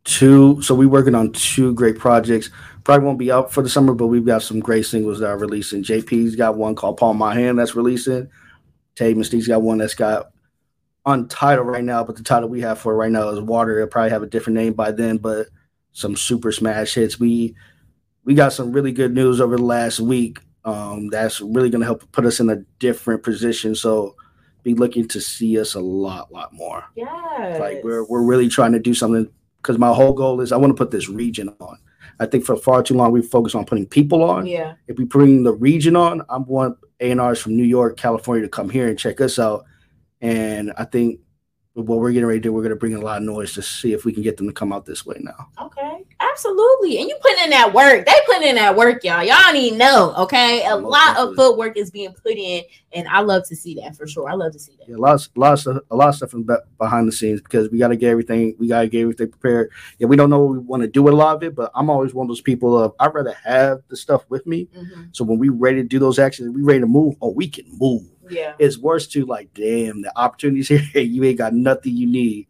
[0.05, 2.51] two so we're working on two great projects
[2.83, 5.39] probably won't be out for the summer but we've got some great singles that are
[5.39, 8.28] releasing jp's got one called palm my hand that's releasing
[8.97, 10.33] tay mystique's got one that's got
[11.07, 14.11] untitled right now but the title we have for right now is water it'll probably
[14.11, 15.48] have a different name by then but
[15.92, 17.55] some super smash hits we
[18.24, 22.11] we got some really good news over the last week Um, that's really gonna help
[22.12, 23.74] put us in a different position.
[23.74, 24.14] So
[24.62, 26.84] be looking to see us a lot, lot more.
[26.94, 27.57] Yeah.
[27.59, 30.70] Like we're we're really trying to do something because my whole goal is I want
[30.70, 31.78] to put this region on.
[32.20, 34.46] I think for far too long we focus on putting people on.
[34.46, 34.74] Yeah.
[34.86, 38.42] If we bring the region on, I'm want A and R's from New York, California
[38.42, 39.64] to come here and check us out.
[40.23, 41.20] And I think
[41.75, 43.62] what we're getting ready to do, we're gonna bring in a lot of noise to
[43.62, 45.49] see if we can get them to come out this way now.
[45.61, 46.99] Okay, absolutely.
[46.99, 48.05] And you putting in that work.
[48.07, 49.25] They putting in that work, y'all.
[49.25, 50.14] Y'all even know.
[50.18, 52.62] Okay, a lot of footwork is being put in,
[52.93, 54.29] and I love to see that for sure.
[54.29, 54.89] I love to see that.
[54.89, 56.47] Yeah, lots, lots of a lot of stuff in
[56.79, 58.55] behind the scenes because we got to get everything.
[58.59, 59.70] We got to get everything prepared.
[59.99, 61.73] Yeah, we don't know what we want to do with a lot of it, but
[61.75, 64.68] I'm always one of those people of I'd rather have the stuff with me.
[64.77, 65.09] Mhm.
[65.12, 67.16] So when we ready to do those actions, we ready to move.
[67.23, 68.03] Oh, we can move.
[68.29, 68.55] Yeah.
[68.59, 71.03] It's worse to like, damn, the opportunities here.
[71.03, 72.49] you ain't got nothing you need.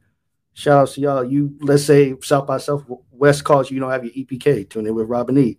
[0.55, 1.25] Shout out to y'all.
[1.25, 4.69] You let's say South by Southwest calls you, you don't have your EPK.
[4.69, 5.59] Tune in with Robin E.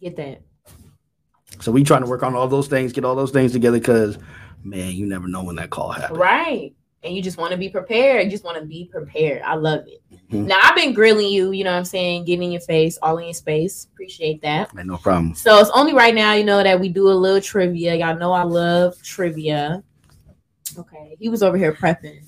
[0.00, 0.42] Get that.
[1.60, 4.18] So we trying to work on all those things, get all those things together because
[4.62, 6.18] man, you never know when that call happens.
[6.18, 6.74] Right.
[7.06, 8.24] And you just want to be prepared.
[8.24, 9.42] You just want to be prepared.
[9.42, 10.02] I love it.
[10.30, 10.46] Mhm.
[10.46, 13.18] Now I've been grilling you, you know what I'm saying, getting in your face, all
[13.18, 13.86] in your space.
[13.92, 14.74] Appreciate that.
[14.74, 15.34] No problem.
[15.34, 17.94] So it's only right now, you know, that we do a little trivia.
[17.94, 19.82] Y'all know I love trivia.
[20.78, 22.24] Okay, he was over here prepping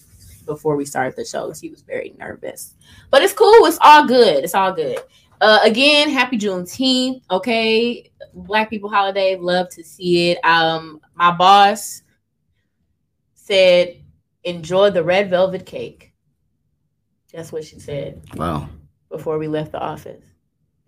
[0.47, 2.75] before we started the show because he was very nervous.
[3.11, 3.67] But it's cool.
[3.67, 4.45] It's all good.
[4.45, 4.99] It's all good.
[5.41, 7.23] Uh, again, happy Juneteenth.
[7.31, 9.37] Okay, Black People holiday.
[9.37, 10.45] Love to see it.
[10.45, 12.03] Um, my boss
[13.35, 13.97] said,
[14.45, 16.13] "Enjoy the red velvet cake."
[17.33, 18.69] That's what she said Wow.
[19.11, 20.25] before we left the office.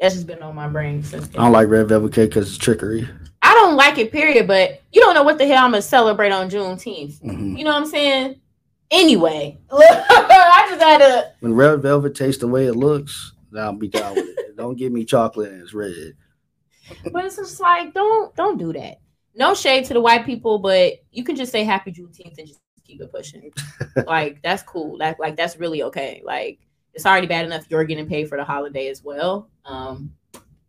[0.00, 1.28] That's just been on my brain since.
[1.28, 1.40] then.
[1.40, 3.06] I don't like red velvet cake because it's trickery.
[3.42, 4.46] I don't like it, period.
[4.46, 7.20] But you don't know what the hell I'm gonna celebrate on Juneteenth.
[7.22, 7.58] Mhm.
[7.58, 8.40] You know what I'm saying?
[8.90, 11.30] Anyway, I just had to.
[11.40, 14.56] When red velvet tastes the way it looks, I'll be down with it.
[14.56, 16.14] Don't give me chocolate and it's red.
[17.12, 19.00] But it's just like don't don't do that.
[19.34, 22.58] No shade to the white people, but you can just say Happy Juneteenth and just
[22.90, 23.52] keep it pushing.
[24.06, 24.98] like that's cool.
[24.98, 26.22] Like like that's really okay.
[26.24, 26.58] Like
[26.92, 29.48] it's already bad enough you're getting paid for the holiday as well.
[29.64, 30.12] Um,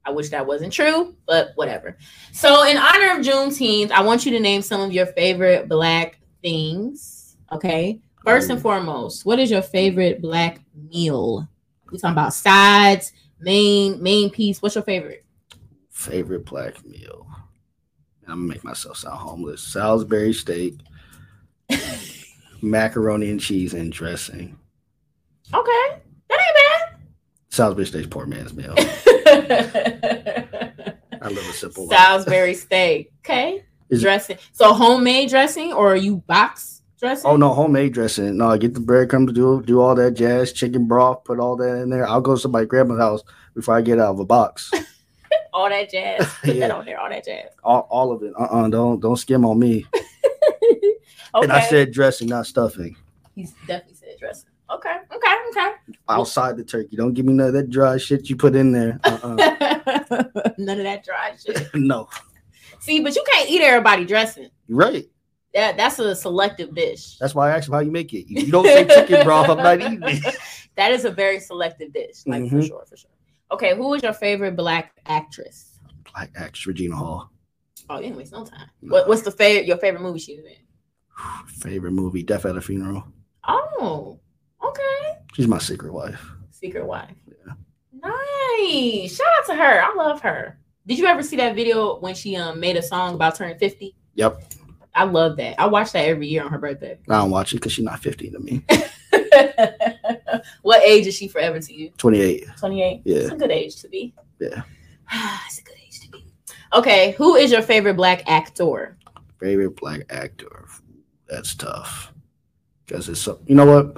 [0.05, 1.97] I wish that wasn't true, but whatever.
[2.31, 6.19] So, in honor of Juneteenth, I want you to name some of your favorite black
[6.41, 7.37] things.
[7.51, 7.99] Okay.
[8.23, 11.47] First and foremost, what is your favorite black meal?
[11.91, 14.61] We talking about sides, main main piece.
[14.61, 15.25] What's your favorite?
[15.89, 17.27] Favorite black meal.
[18.27, 19.61] I'm gonna make myself sound homeless.
[19.61, 20.75] Salisbury steak,
[22.61, 24.57] macaroni and cheese and dressing.
[25.53, 25.99] Okay,
[26.29, 26.99] that ain't bad.
[27.49, 28.73] Salisbury steak's poor man's meal.
[28.77, 28.83] I
[31.27, 31.97] live a simple life.
[31.99, 33.11] Salisbury steak.
[33.19, 33.63] Okay.
[33.89, 34.37] Is- dressing.
[34.53, 37.29] So homemade dressing or you box dressing?
[37.29, 38.37] Oh no, homemade dressing.
[38.37, 41.81] No, I get the breadcrumbs, do do all that jazz, chicken broth, put all that
[41.81, 42.07] in there.
[42.07, 43.21] I'll go to my grandma's house
[43.53, 44.71] before I get out of a box.
[45.53, 46.25] All that jazz.
[46.43, 46.67] Put Yeah.
[46.67, 46.97] that on there.
[46.97, 47.49] All that jazz.
[47.61, 48.31] all, all of it.
[48.39, 49.85] Uh uh-uh, don't don't skim on me.
[51.35, 51.43] Okay.
[51.43, 52.95] And I said dressing, not stuffing.
[53.35, 54.49] He's definitely said dressing.
[54.69, 54.95] Okay.
[55.13, 55.35] Okay.
[55.49, 55.71] Okay.
[56.07, 56.95] Outside the turkey.
[56.95, 58.99] Don't give me none of that dry shit you put in there.
[59.03, 59.35] Uh-uh.
[60.57, 61.67] None of that dry shit.
[61.73, 62.07] no.
[62.79, 64.49] See, but you can't eat everybody dressing.
[64.69, 65.09] Right.
[65.53, 67.17] That that's a selective dish.
[67.19, 68.25] That's why I asked you how you make it.
[68.29, 70.35] If you don't say chicken broth, I'm not eating it.
[70.77, 72.67] that is a very selective dish, like for Mhm.
[72.67, 73.11] sure, for sure.
[73.51, 75.77] Okay, who is your favorite black actress?
[76.13, 77.29] Black actress Regina Hall.
[77.89, 78.69] Oh, you didn't no time.
[78.81, 78.93] No.
[78.93, 80.45] What, what's the favorite your favorite movie she's in?
[81.47, 83.03] Favorite movie, Death at a Funeral.
[83.47, 84.19] Oh,
[84.63, 85.19] okay.
[85.33, 86.25] She's my secret wife.
[86.51, 87.15] Secret Wife.
[87.27, 87.53] Yeah.
[87.93, 89.15] Nice.
[89.15, 89.83] Shout out to her.
[89.83, 90.59] I love her.
[90.87, 93.95] Did you ever see that video when she um made a song about turning 50?
[94.15, 94.43] Yep.
[94.93, 95.59] I love that.
[95.59, 96.99] I watch that every year on her birthday.
[97.09, 98.65] I don't watch it because she's not 15 to me.
[100.61, 101.91] what age is she forever to you?
[101.97, 102.45] 28.
[102.57, 103.01] 28?
[103.05, 103.17] Yeah.
[103.17, 104.13] It's a good age to be.
[104.39, 104.63] Yeah.
[105.45, 106.25] it's a good age to be.
[106.73, 108.97] Okay, who is your favorite black actor?
[109.39, 110.67] Favorite black actor.
[111.31, 112.11] That's tough.
[112.85, 113.97] Because it's so you know what?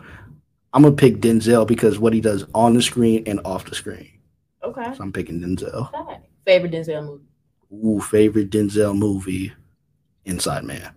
[0.71, 4.07] I'm gonna pick Denzel because what he does on the screen and off the screen.
[4.63, 4.93] Okay.
[4.95, 5.91] So I'm picking Denzel.
[5.93, 6.19] okay.
[6.45, 7.23] Favorite Denzel movie?
[7.73, 9.51] Ooh, favorite Denzel movie,
[10.25, 10.93] Inside Man.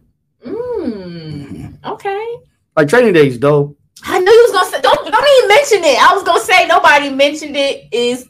[0.47, 2.37] Mm, okay.
[2.77, 3.79] Like Training Day is dope.
[4.05, 5.99] I knew you was gonna say don't don't even mention it.
[5.99, 8.29] I was gonna say nobody mentioned it is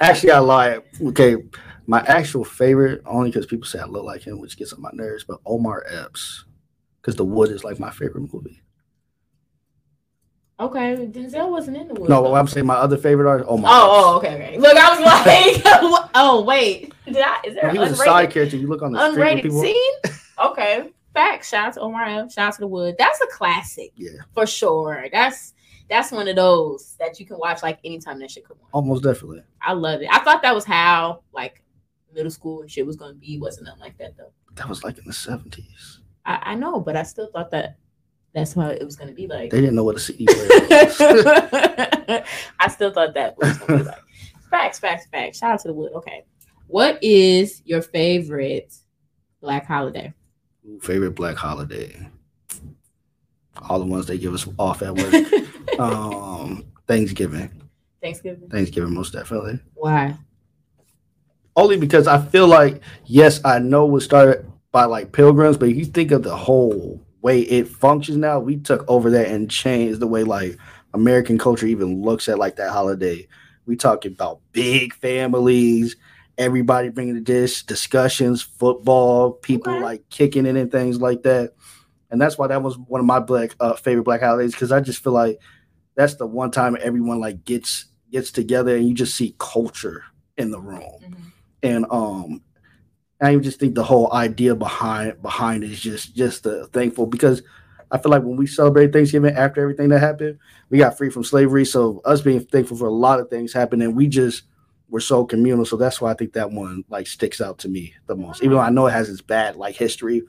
[0.00, 0.82] Actually, I lied.
[1.02, 1.36] Okay,
[1.86, 4.90] my actual favorite, only because people say I look like him, which gets on my
[4.92, 6.44] nerves, but Omar Epps,
[7.00, 8.62] because The Wood is like my favorite movie.
[10.60, 10.94] okay.
[11.10, 12.08] Denzel wasn't in the wood.
[12.08, 12.34] No.
[12.34, 13.70] I'm saying my other favorite artist, Omar.
[13.72, 14.04] Oh, Epps.
[14.06, 14.58] oh, okay, okay.
[14.58, 17.40] Look, I was like, oh wait, did I?
[17.44, 18.56] Is there No, he was a side character.
[18.56, 19.60] You look on the unrated people.
[19.62, 19.92] scene?
[20.42, 21.50] Okay, facts.
[21.50, 22.34] Shout out to Omar Epps.
[22.34, 22.96] Shout out to the Wood.
[22.98, 23.92] That's a classic.
[23.94, 24.10] Yeah.
[24.34, 25.06] for sure.
[25.12, 25.52] That's
[25.88, 28.68] that's one of those that you can watch like anytime that shit come on.
[28.72, 29.42] Almost definitely.
[29.60, 30.08] I love it.
[30.10, 31.61] I thought that was how like
[32.14, 33.38] middle school and shit was gonna be.
[33.38, 34.32] Wasn't nothing like that though.
[34.54, 36.00] That was like in the seventies.
[36.24, 37.76] I, I know, but I still thought that
[38.34, 39.50] that's how it was gonna be like.
[39.50, 40.96] They didn't know what a CD player was.
[42.60, 44.02] I still thought that was gonna be like.
[44.50, 45.38] Facts, facts, facts.
[45.38, 45.92] Shout out to the wood.
[45.94, 46.24] Okay.
[46.66, 48.74] What is your favorite
[49.40, 50.12] black holiday?
[50.80, 52.08] Favorite black holiday.
[53.68, 55.78] All the ones they give us off at work.
[55.78, 57.50] um, Thanksgiving.
[58.00, 58.48] Thanksgiving.
[58.48, 59.60] Thanksgiving, most definitely.
[59.74, 60.16] Why?
[61.56, 65.66] Only because I feel like, yes, I know it was started by like pilgrims, but
[65.74, 70.00] you think of the whole way it functions now, we took over that and changed
[70.00, 70.56] the way like
[70.94, 73.26] American culture even looks at like that holiday.
[73.66, 75.96] We talking about big families,
[76.38, 79.82] everybody bringing the dish, discussions, football, people Okay.
[79.82, 81.52] like kicking it and things like that.
[82.10, 84.80] And that's why that was one of my black uh, favorite black holidays because I
[84.80, 85.38] just feel like
[85.94, 90.04] that's the one time everyone like gets gets together and you just see culture
[90.36, 91.21] in the room Mhm.
[91.62, 92.42] And um
[93.20, 97.42] I just think the whole idea behind behind it is just just uh, thankful because
[97.90, 100.38] I feel like when we celebrate Thanksgiving after everything that happened,
[100.70, 101.64] we got free from slavery.
[101.64, 104.44] So us being thankful for a lot of things happened, and we just
[104.88, 105.64] were so communal.
[105.64, 108.42] So that's why I think that one like sticks out to me the most.
[108.42, 110.22] Even though I know it has its bad like history,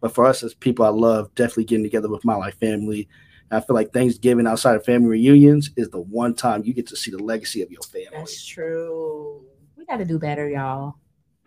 [0.00, 3.08] but for us as people, I love definitely getting together with my like family.
[3.50, 6.86] And I feel like Thanksgiving outside of family reunions is the one time you get
[6.88, 8.08] to see the legacy of your family.
[8.12, 9.44] That's true.
[9.88, 10.96] We gotta do better, y'all.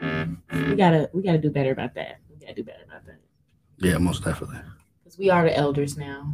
[0.02, 2.20] We gotta we gotta do better about that.
[2.30, 3.20] We gotta do better about that.
[3.78, 4.58] Yeah, most definitely.
[5.04, 6.34] Because we are the elders now.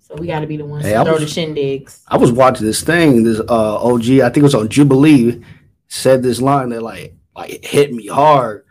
[0.00, 2.02] So we gotta be the ones Hey, to I throw was- the shindigs.
[2.08, 3.22] I was watching this thing.
[3.22, 5.40] This uh OG, I think it was on Jubilee,
[5.86, 8.64] said this line that like like hit me hard.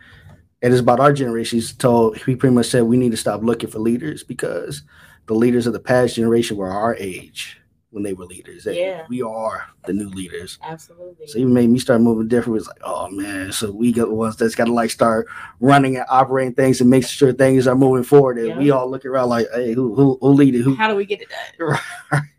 [0.62, 1.58] And it's about our generation.
[1.58, 4.84] He's told he pretty much said we need to stop looking for leaders because
[5.28, 7.60] the leaders of the past generation were our age
[7.94, 8.66] when they were leaders.
[8.66, 9.06] Yeah.
[9.08, 10.58] We are the new leaders.
[10.64, 11.28] Absolutely.
[11.28, 12.56] So even made me start moving different.
[12.56, 15.28] It was like, oh man, so we got the ones that's gotta like start
[15.60, 18.40] running and operating things and making sure things are moving forward.
[18.40, 18.58] And Yeah.
[18.58, 20.62] we all look around like, hey, who who who lead it?
[20.62, 21.30] Who How do we get it
[21.60, 21.80] done?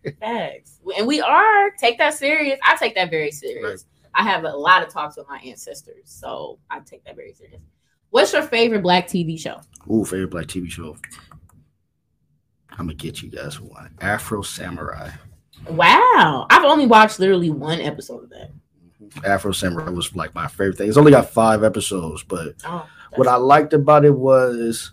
[0.21, 0.81] Facts.
[0.99, 2.59] And we are take that serious.
[2.65, 3.87] I take that very serious.
[4.13, 7.61] I have a lot of talks with my ancestors, so I take that very serious.
[8.11, 9.61] What's your favorite black TV show?
[9.91, 10.97] Ooh, favorite black TV show.
[12.71, 13.95] I'm gonna get you guys one.
[14.01, 15.11] Afro Samurai.
[15.69, 18.51] Wow, I've only watched literally one episode of that.
[19.25, 20.89] Afro Samurai was like my favorite thing.
[20.89, 22.87] It's only got five episodes, but Oh,
[23.17, 24.93] what I liked about it was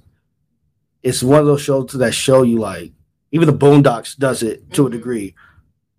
[1.03, 2.91] it's one of those shows that show you like
[3.31, 4.93] even the Boondocks does it to a Mhm.
[4.93, 5.35] degree.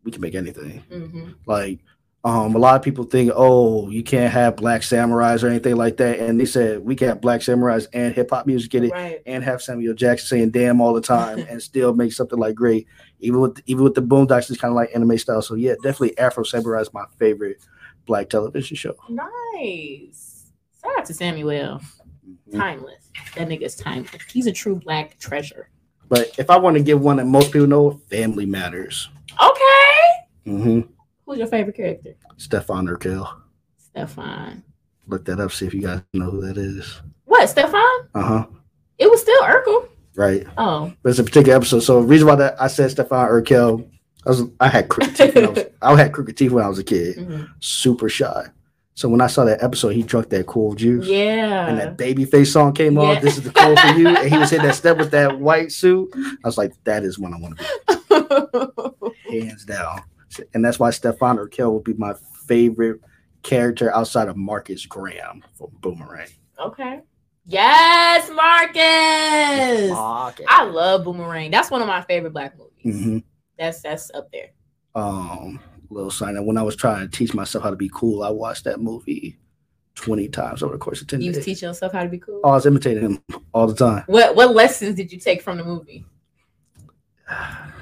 [0.05, 0.81] We can make anything.
[0.91, 1.81] hmm Like
[2.25, 5.97] um, a lot of people think, oh, you can't have black samurais or anything like
[5.97, 8.93] that, and they said we can have black samurais and hip hop music in it,
[8.93, 9.23] right.
[9.27, 12.87] and have Samuel Jackson saying "damn" all the time, and still make something like great.
[13.19, 15.43] Even with even with the Boondocks, it's kind of like anime style.
[15.43, 17.59] So yeah, definitely Afro Samurai is my favorite
[18.07, 18.95] black television show.
[19.09, 20.53] Nice.
[20.81, 21.81] Shout out to Samuel.
[22.53, 23.11] Timeless.
[23.35, 24.23] That nigga's timeless.
[24.31, 25.71] He's a true black treasure.
[26.09, 29.09] But if I want to give one that most people know, Family Matters.
[29.43, 30.11] Okay.
[30.47, 30.81] Mm-hmm.
[31.27, 32.15] Who's your favorite character?
[32.37, 33.29] Stefan Urkel.
[33.79, 34.63] Stefan.
[35.07, 35.53] Look that up.
[35.53, 37.01] See if you guys know who that is.
[37.25, 37.83] What, Stefan?
[38.15, 38.47] Uh huh.
[38.99, 39.89] It was still Urkel.
[40.15, 40.47] Right.
[40.59, 40.93] Oh.
[41.03, 41.81] But it's a particular episode.
[41.81, 43.89] So the reason why that I said Stefan Urkel,
[44.27, 45.35] I was I had crooked teeth.
[45.35, 47.17] When I, was, I had crooked teeth when I was a kid.
[47.17, 47.49] Mhm.
[47.61, 48.47] Super shy.
[48.95, 51.07] So when I saw that episode, he drunk that cool juice.
[51.07, 51.67] Yeah.
[51.67, 53.15] And that Babyface song came on.
[53.15, 53.21] Yeah.
[53.21, 54.09] This is the cool for you.
[54.09, 56.11] And he was hitting that step with that white suit.
[56.15, 60.03] I was like, that is when I want to be, hands down.
[60.55, 62.15] And that's why Stefan Urkel would be my
[62.47, 63.01] favorite
[63.43, 66.29] character outside of Marcus Graham from Boomerang.
[66.59, 67.01] okay.
[67.45, 69.91] Yes, Marcus.
[69.91, 70.47] Marcus.
[70.49, 71.51] I love Boomerang.
[71.51, 73.01] That's one of my favorite black movies.
[73.01, 73.19] hmm
[73.59, 74.51] That's that's up there.
[74.95, 75.59] Um,
[75.91, 78.31] little sign that when I was trying to teach myself how to be cool, I
[78.31, 79.39] watched that movie
[79.97, 81.45] 20 times over the course of 10 You was days.
[81.47, 82.41] teaching yourself how to be cool.
[82.45, 83.23] Oh, I was imitating him
[83.53, 84.05] all the time.
[84.07, 86.07] What what lessons did you take from the movie?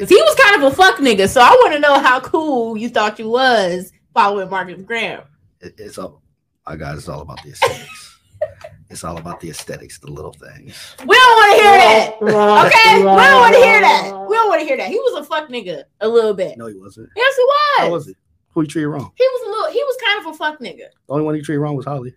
[0.00, 2.74] Because he was kind of a fuck nigga, so I want to know how cool
[2.74, 5.24] you thought you was following Marcus Graham.
[5.60, 6.22] It- it's all,
[6.66, 8.18] my God, it's all about the aesthetics.
[8.88, 10.96] it's all about the aesthetics, the little things.
[11.06, 12.14] We don't want to hear that.
[12.22, 14.04] Okay, we don't want to hear that.
[14.26, 14.88] We don't want to hear that.
[14.88, 16.56] He was a fuck nigga a little bit.
[16.56, 17.10] No, he wasn't.
[17.14, 17.78] Yes, he was.
[17.80, 18.16] How was it?
[18.54, 19.12] Who he treated wrong?
[19.16, 19.70] He was a little.
[19.72, 20.88] He was kind of a fuck nigga.
[21.06, 22.10] The only one he treated wrong was Halle.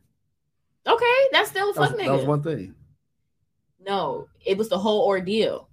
[0.87, 2.15] Okay, that's still a That was, fuck that nigga.
[2.15, 2.75] was one thing.
[3.85, 5.67] No, it was the whole ordeal.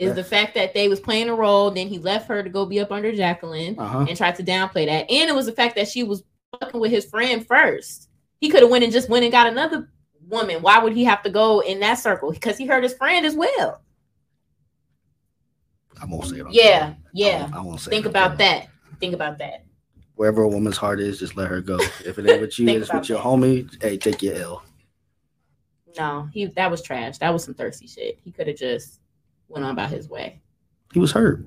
[0.00, 2.64] Is the fact that they was playing a role, then he left her to go
[2.64, 4.06] be up under Jacqueline Uh huh.
[4.08, 5.10] and tried to downplay that.
[5.10, 6.24] And it was the fact that she was
[6.58, 8.08] fucking with his friend first.
[8.40, 9.90] He could have went and just went and got another
[10.26, 10.62] woman.
[10.62, 12.30] Why would he have to go in that circle?
[12.32, 13.82] Because he hurt his friend as well.
[16.00, 16.46] I'm won't say it.
[16.46, 16.94] on Yeah.
[17.12, 17.50] Yeah.
[17.52, 17.90] I won't say.
[17.90, 18.38] Think about camera.
[18.38, 18.68] that.
[19.00, 19.64] Think about that.
[20.14, 21.78] Wherever a woman's heart is, just let her go.
[22.04, 23.24] If it ain't with you, it's with your that.
[23.26, 23.82] homie.
[23.82, 24.62] Hey, take your L.
[25.98, 27.18] No, he that was trash.
[27.18, 28.18] That was some thirsty shit.
[28.24, 28.99] He could have just
[29.50, 30.40] went on about his way.
[30.92, 31.44] He was hurt.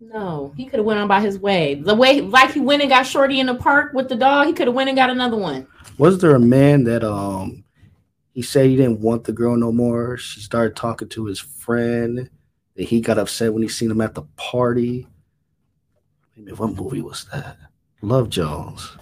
[0.00, 1.74] No, he could have went on by his way.
[1.74, 4.52] The way, like he went and got Shorty in the park with the dog, he
[4.52, 5.66] could have went and got another one.
[5.98, 7.64] Was there a man that um
[8.32, 10.16] he said he didn't want the girl no more?
[10.16, 12.28] She started talking to his friend.
[12.76, 15.06] That he got upset when he seen him at the party.
[16.36, 17.56] A minute, what movie was that?
[18.02, 18.96] Love Jones.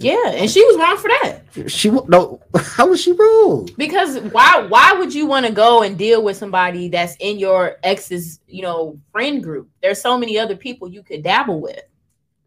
[0.00, 1.70] Yeah, and she was wrong for that.
[1.70, 2.40] She no.
[2.56, 3.68] How was she wrong?
[3.76, 4.66] Because why?
[4.68, 8.62] Why would you want to go and deal with somebody that's in your ex's, you
[8.62, 9.68] know, friend group?
[9.82, 11.80] There's so many other people you could dabble with.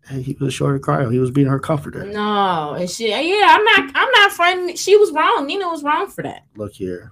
[0.08, 1.12] Hey, he was short of cryo.
[1.12, 2.04] He was being her comforter.
[2.06, 4.78] No, and she, yeah, I'm not, I'm not friend.
[4.78, 5.46] She was wrong.
[5.48, 6.44] Nina was wrong for that.
[6.58, 7.12] Look here,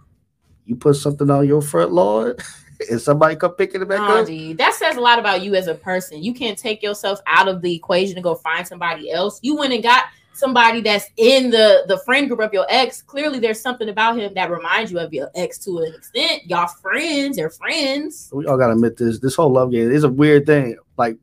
[0.65, 2.33] you put something on your front lawn,
[2.89, 4.57] and somebody come picking it back Oh, up.
[4.57, 6.21] that says a lot about you as a person.
[6.23, 9.39] You can't take yourself out of the equation to go find somebody else.
[9.41, 13.01] You went and got somebody that's in the the friend group of your ex.
[13.01, 16.43] Clearly, there's something about him that reminds you of your ex to an extent.
[16.45, 18.29] Y'all friends, they're friends.
[18.33, 19.19] we all gotta admit this.
[19.19, 20.77] This whole love game is a weird thing.
[20.97, 21.17] Like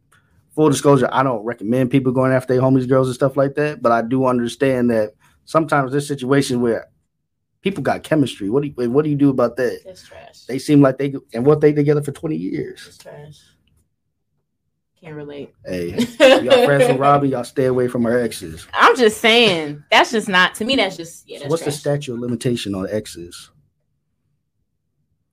[0.54, 3.82] full disclosure, I don't recommend people going after their homies, girls, and stuff like that.
[3.82, 6.88] But I do understand that sometimes there's situations where
[7.62, 8.50] people got chemistry.
[8.50, 9.80] What do you what do you do about that?
[9.84, 10.44] That's trash.
[10.46, 12.84] They seem like they and what they together for 20 years.
[12.84, 13.40] That's trash.
[15.01, 15.55] Can't relate.
[15.64, 15.90] Hey,
[16.20, 18.66] y'all friends with Robbie, y'all stay away from her exes.
[18.74, 19.84] I'm just saying.
[19.92, 20.74] That's just not to me.
[20.76, 21.38] That's just yeah.
[21.38, 23.51] So That's what's the statute of limitation on exes?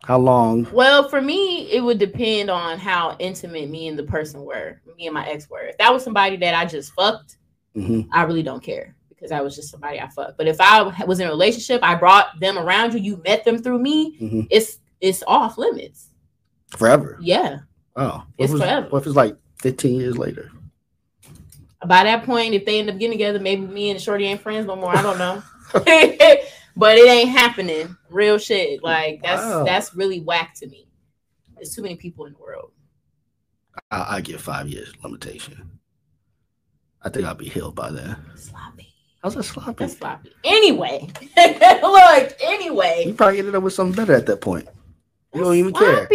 [0.03, 0.67] How long?
[0.71, 5.07] Well, for me, it would depend on how intimate me and the person were, me
[5.07, 5.61] and my ex were.
[5.65, 7.37] If that was somebody that I just fucked,
[7.75, 8.07] Mhm.
[8.11, 10.37] I really don't care because I was just somebody I fucked.
[10.37, 13.57] But if I was in a relationship, I brought them around you, you met them
[13.57, 14.47] through me, Mhm.
[14.51, 16.09] it's it's off limits.
[16.69, 17.17] Forever.
[17.19, 17.59] Yeah.
[17.95, 18.87] Oh, what It's if forever.
[18.89, 20.51] What if it's like 15 years later?
[21.85, 24.65] By that point, if they end up getting together, maybe me and Shorty ain't friends
[24.65, 24.95] no more.
[24.95, 25.43] I don't know.
[26.75, 27.95] but it ain't happening.
[28.09, 28.83] Real shit.
[28.83, 29.63] Like that's Wow.
[29.63, 30.87] that's really whack to me.
[31.55, 32.71] There's too many people in the world.
[33.91, 35.79] I, I get five years limitation.
[37.01, 38.15] I think I'll be healed by then.
[38.35, 38.87] Sloppy.
[39.21, 39.73] How's that sloppy?
[39.77, 40.31] That's sloppy.
[40.43, 42.33] Anyway, look.
[42.41, 44.67] Anyway, you probably ended up with something better at that point.
[45.33, 46.07] You don't even care.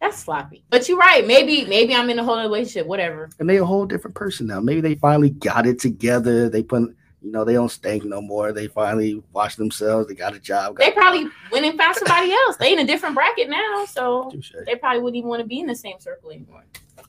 [0.00, 0.64] That's sloppy.
[0.68, 1.26] But you're right.
[1.26, 2.86] Maybe maybe I'm in a whole other relationship.
[2.86, 3.30] Whatever.
[3.38, 4.60] And they a whole different person now.
[4.60, 6.50] Maybe they finally got it together.
[6.50, 8.52] They put, you know, they don't stink no more.
[8.52, 10.08] They finally wash themselves.
[10.08, 10.76] They got a job.
[10.76, 12.56] They probably went and found somebody else.
[12.56, 14.52] They in a different bracket now, so Touche.
[14.66, 16.64] they probably wouldn't even want to be in the same circle anymore.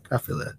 [0.10, 0.54] I feel that.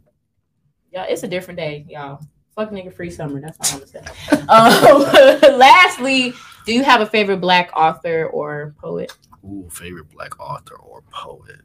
[0.93, 2.21] Yeah, it's a different day, y'all.
[2.55, 3.41] Fuck nigga free summer.
[3.41, 5.53] That's all I'm gonna say.
[5.53, 6.35] Um, lastly,
[6.67, 9.17] do you have a favorite black author or poet?
[9.45, 11.61] Ooh, favorite black author or poet.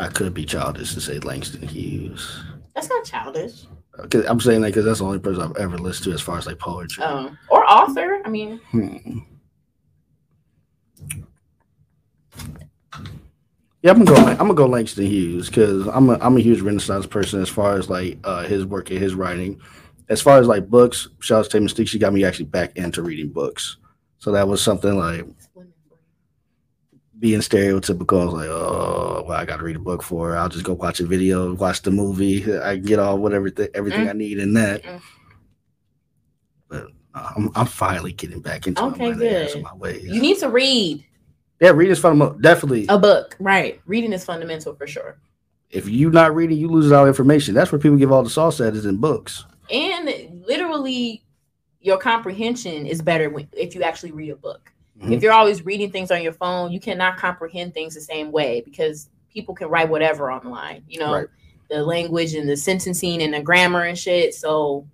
[0.00, 2.42] I could be childish to say Langston Hughes.
[2.74, 3.66] That's not childish.
[3.98, 6.38] Okay, I'm saying that because that's the only person I've ever listened to as far
[6.38, 7.04] as like poetry.
[7.04, 8.22] Um, or author.
[8.24, 9.18] I mean, Hmm.
[13.82, 14.30] Yeah, I'm gonna go.
[14.30, 17.76] I'm gonna go Langston Hughes because I'm a I'm a huge Renaissance person as far
[17.78, 19.60] as like uh, his work and his writing.
[20.10, 23.02] As far as like books, shout out to Mystique, she got me actually back into
[23.02, 23.76] reading books.
[24.18, 25.24] So that was something like
[27.18, 28.20] being stereotypical.
[28.20, 28.99] I was like, oh,
[29.30, 30.36] well, I got to read a book for.
[30.36, 32.52] I'll just go watch a video, watch the movie.
[32.58, 34.82] I get all whatever th- everything I need in that.
[34.82, 35.00] Mm.
[36.68, 39.62] But uh, I'm I'm finally getting back into Okay, my, good.
[39.62, 40.04] my ways.
[40.04, 41.04] You need to read
[41.60, 42.38] yeah, reading is fundamental.
[42.40, 42.86] Definitely.
[42.88, 43.80] a book, right?
[43.86, 45.18] Reading is fundamental for sure.
[45.70, 47.54] if you're not reading, you lose all information.
[47.54, 49.44] That's where people give all the sauce at is in books.
[49.70, 51.22] And literally,
[51.80, 54.72] your comprehension is better when, if you actually read a book.
[55.00, 55.12] Mhm.
[55.12, 58.62] If you're always reading things on your phone, you cannot comprehend things the same way
[58.62, 60.82] because people can write whatever online.
[60.88, 61.26] You know, Right.
[61.68, 64.34] the language and the sentencing and the grammar and shit.
[64.34, 64.86] So,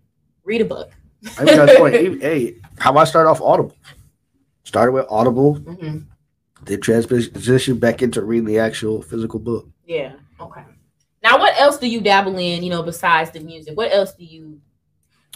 [0.44, 0.90] read a book.
[1.38, 1.94] I got a point.
[2.20, 3.74] Hey, how I started off Audible.
[4.64, 5.98] Started with Audible, hmm
[6.64, 9.68] then transition back into reading the actual physical book.
[9.84, 10.14] Yeah.
[10.40, 10.62] Okay.
[11.22, 12.64] Now, what else do you dabble in?
[12.64, 14.60] You know, besides the music, what else do you?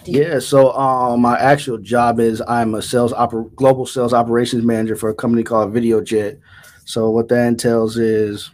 [0.02, 0.10] do?
[0.12, 4.96] Yeah, so um, my actual job is I'm a sales oper- global sales operations manager
[4.96, 6.40] for a company called VideoJet.
[6.84, 8.50] So what that entails is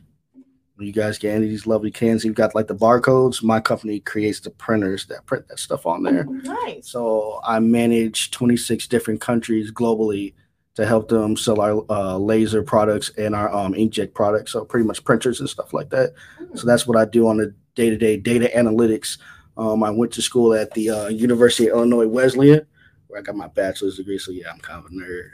[0.79, 3.43] you guys get any of these lovely cans, you've got like the barcodes.
[3.43, 6.25] My company creates the printers that print that stuff on there.
[6.25, 6.91] Nice.
[6.91, 10.35] So I manage 26 different countries globally
[10.75, 14.53] to help them sell our uh, laser products and our um, inkjet products.
[14.53, 16.13] So pretty much printers and stuff like that.
[16.55, 19.19] So that's what I do on a day-to-day data analytics.
[19.57, 22.67] Um, I went to school at the uh, University of Illinois Wesleyan,
[23.07, 24.19] where I got my bachelor's degree.
[24.19, 25.31] So yeah, I'm kind of a nerd.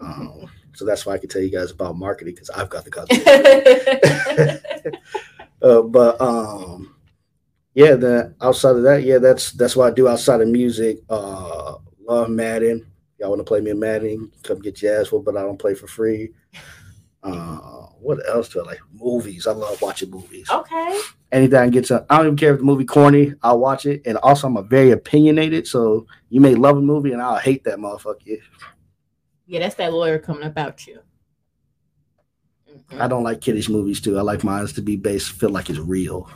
[0.00, 2.90] Um, So that's why I can tell you guys about marketing because I've got the
[4.90, 4.96] content.
[5.62, 6.96] uh, but um,
[7.74, 10.98] yeah, the outside of that, yeah, that's that's what I do outside of music.
[11.08, 12.86] Uh, love Madden.
[13.18, 14.30] Y'all want to play me in Madden?
[14.42, 16.32] Come get your ass but I don't play for free.
[17.22, 18.80] Uh, what else do I like?
[18.92, 19.46] Movies.
[19.46, 20.48] I love watching movies.
[20.50, 21.00] Okay.
[21.32, 23.32] Anything gets I don't even care if the movie corny.
[23.42, 24.02] I'll watch it.
[24.04, 25.66] And also, I'm a very opinionated.
[25.66, 28.38] So you may love a movie, and I'll hate that motherfucker.
[29.46, 31.00] Yeah, that's that lawyer coming about you.
[32.70, 33.00] Mm-hmm.
[33.00, 34.18] I don't like kiddish movies too.
[34.18, 36.28] I like mine to be based, feel like it's real.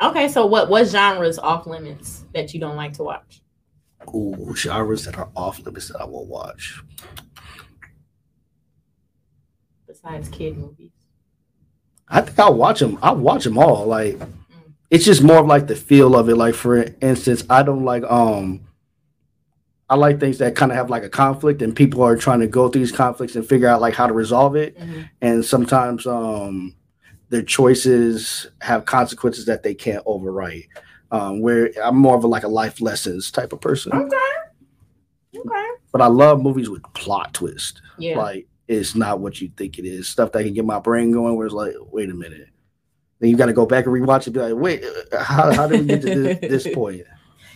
[0.00, 3.42] Okay, so what what genres off limits that you don't like to watch?
[4.14, 6.82] Ooh, genres that are off limits that I won't watch.
[9.86, 10.90] Besides kid movies.
[12.08, 12.98] I think I'll watch them.
[13.02, 13.86] I'll watch them all.
[13.86, 14.28] Like mm.
[14.90, 16.36] it's just more of like the feel of it.
[16.36, 18.60] Like for instance, I don't like um
[19.90, 22.46] I like things that kind of have like a conflict and people are trying to
[22.46, 24.78] go through these conflicts and figure out like how to resolve it.
[24.78, 25.02] Mm-hmm.
[25.20, 26.74] And sometimes um
[27.28, 30.68] their choices have consequences that they can't overwrite.
[31.10, 33.92] Um, where I'm more of a like a life lessons type of person.
[33.92, 34.16] Okay.
[35.36, 35.68] Okay.
[35.92, 37.80] But I love movies with plot twist.
[37.98, 38.18] Yeah.
[38.18, 40.08] Like it's not what you think it is.
[40.08, 42.48] Stuff that can get my brain going where it's like, wait a minute.
[43.20, 44.32] Then you got to go back and rewatch it.
[44.32, 47.02] Be like, wait, uh, how, how did we get to this, this point?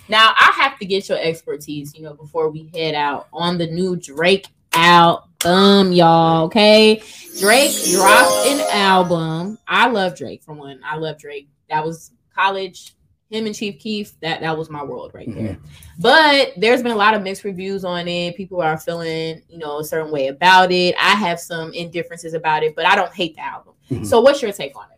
[0.09, 3.66] Now I have to get your expertise, you know, before we head out on the
[3.66, 6.44] new Drake album, y'all.
[6.46, 7.02] Okay,
[7.38, 9.59] Drake dropped an album.
[9.66, 10.42] I love Drake.
[10.42, 11.48] For one, I love Drake.
[11.68, 12.94] That was college
[13.30, 15.54] him and Chief Keef, that that was my world right there.
[15.54, 15.66] Mm-hmm.
[15.98, 18.36] But there's been a lot of mixed reviews on it.
[18.36, 20.94] People are feeling, you know, a certain way about it.
[20.98, 23.74] I have some indifferences about it, but I don't hate the album.
[23.90, 24.04] Mm-hmm.
[24.04, 24.97] So what's your take on it?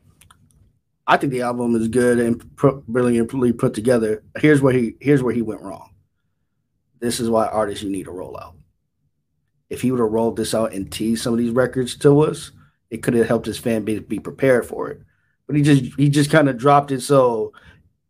[1.07, 4.23] I think the album is good and brilliantly put together.
[4.39, 5.95] Here's where he here's where he went wrong.
[7.01, 8.55] This is why artists you need to roll out.
[9.71, 12.51] If he would have rolled this out and teased some of these records to us,
[12.91, 15.01] it could have helped his fan base be prepared for it.
[15.47, 17.53] But he just he just kind of dropped it so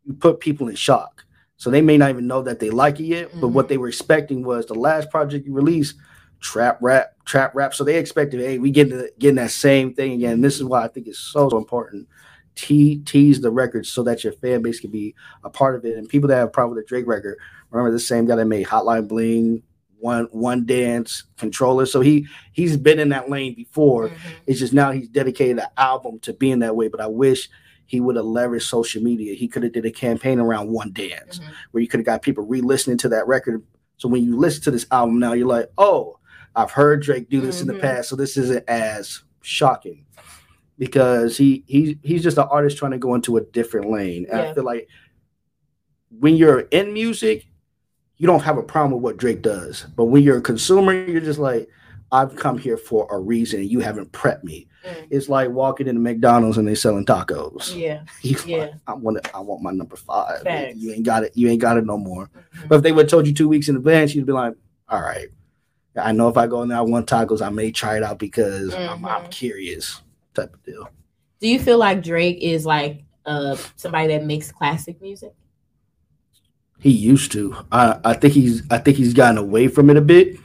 [0.05, 1.25] you put people in shock.
[1.57, 3.41] So they may not even know that they like it yet, mm-hmm.
[3.41, 3.69] but what mm-hmm.
[3.69, 5.97] they were expecting was the last project you released,
[6.41, 7.75] trap rap, trap rap.
[7.75, 10.33] So they expected, hey, we getting getting that same thing again.
[10.35, 12.09] And this is why I think it's so, so important.
[12.57, 15.97] Te- tease the record so that your fan base can be a part of it.
[15.97, 17.39] And people that have a problem with the Drake record,
[17.71, 19.63] remember the same guy that made Hotline Bling,
[19.99, 21.87] one one dance Controlla.
[21.87, 24.09] So he he's been in that lane before.
[24.09, 24.29] Mm-hmm.
[24.47, 26.89] It's just now he's dedicated an album to being that way.
[26.89, 27.49] But I wish
[27.87, 29.35] he would have leveraged social media.
[29.35, 31.51] He could have did a campaign around One Dance mm-hmm.
[31.71, 33.65] where you could have got people re-listening to that record.
[33.97, 36.19] So when you listen to this album now, you're like, oh,
[36.55, 37.71] I've heard Drake do this mm-hmm.
[37.71, 37.97] in the mm-hmm.
[37.97, 40.05] past, so this isn't as shocking
[40.81, 44.25] because he he he's just an artist trying to go into a different lane.
[44.27, 44.41] Yeah.
[44.41, 44.89] I feel like
[46.09, 47.47] when you're in music,
[48.17, 51.21] you don't have a problem with what Drake does, but when you're a consumer, you're
[51.21, 51.69] just like,
[52.11, 53.69] I've come here for a reason.
[53.69, 54.69] You haven't prepped me.
[54.85, 55.09] Mm.
[55.11, 57.77] It's like walking into McDonald's and they selling tacos.
[57.77, 58.03] Yeah.
[58.47, 58.59] yeah.
[58.59, 60.43] Like, I want it, I want my number five.
[60.75, 61.33] You ain't got it.
[61.35, 62.27] You ain't got it no more.
[62.27, 62.69] Mm-hmm.
[62.69, 64.55] But if they would have told you two weeks in advance, you'd be like,
[64.89, 65.29] all right.
[65.97, 67.45] I know if I go in there, I want tacos.
[67.45, 68.93] I may try it out because mm-hmm.
[68.93, 69.31] I'm, I'm, mm-hmm.
[69.31, 70.01] curious,
[70.35, 70.89] type of deal.
[71.41, 75.33] Do you feel like Drake is like uh somebody that makes classic music?
[76.79, 77.57] He used to.
[77.71, 80.37] I I think he's I think he's gotten away from it a bit.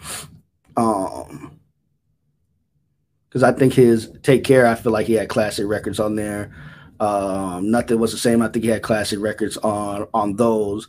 [0.78, 1.60] Um,
[3.36, 6.56] because I think his Take Care, I feel like he had classic records on there.
[7.02, 8.42] Um, nothing was the same.
[8.42, 10.88] I think he had classic records on on those.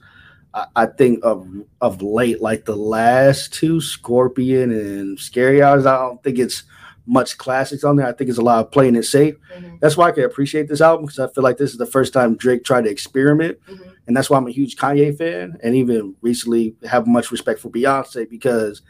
[0.55, 1.44] I, I, think of
[1.80, 5.86] of late, like the last two, Scorpion and Scary Hours.
[5.86, 6.62] I don't think it's
[7.07, 8.07] much classics on there.
[8.07, 9.36] I think it's a lot of playing it safe.
[9.54, 9.76] Mm-hmm.
[9.80, 12.12] That's why I can appreciate this album because I feel like this is the first
[12.12, 13.90] time Drake tried to experiment, mm-hmm.
[14.07, 17.70] and that's why I'm a huge Kanye fan, and even recently have much respect for
[17.70, 18.82] Beyonce because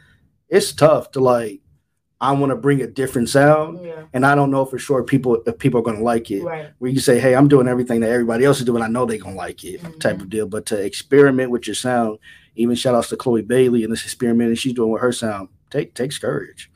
[0.49, 1.61] it's tough to like
[2.19, 4.05] I want to bring a different sound, yeah.
[4.11, 6.43] and I don't know for sure people if people are going to like it.
[6.43, 6.69] Right.
[6.79, 8.81] Where you say, "Hey, I'm doing everything that everybody else is doing.
[8.81, 9.99] I know they're going to like it," mm-hmm.
[9.99, 10.47] type of deal.
[10.47, 12.17] But to experiment with your sound,
[12.55, 15.49] even shout outs to Chloe Bailey and this experiment and she's doing with her sound.
[15.69, 16.71] Take takes courage.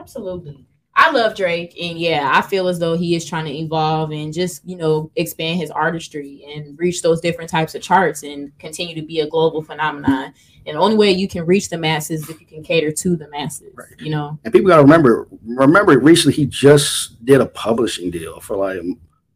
[0.00, 0.66] Absolutely.
[0.96, 4.32] I love Drake, and yeah, I feel as though he is trying to evolve and
[4.32, 8.94] just you know expand his artistry and reach those different types of charts and continue
[8.94, 10.34] to be a global phenomenon.
[10.66, 13.16] And the only way you can reach the masses is if you can cater to
[13.16, 13.98] the masses, right.
[13.98, 14.38] you know.
[14.44, 18.82] And people got to remember, remember recently he just did a publishing deal for like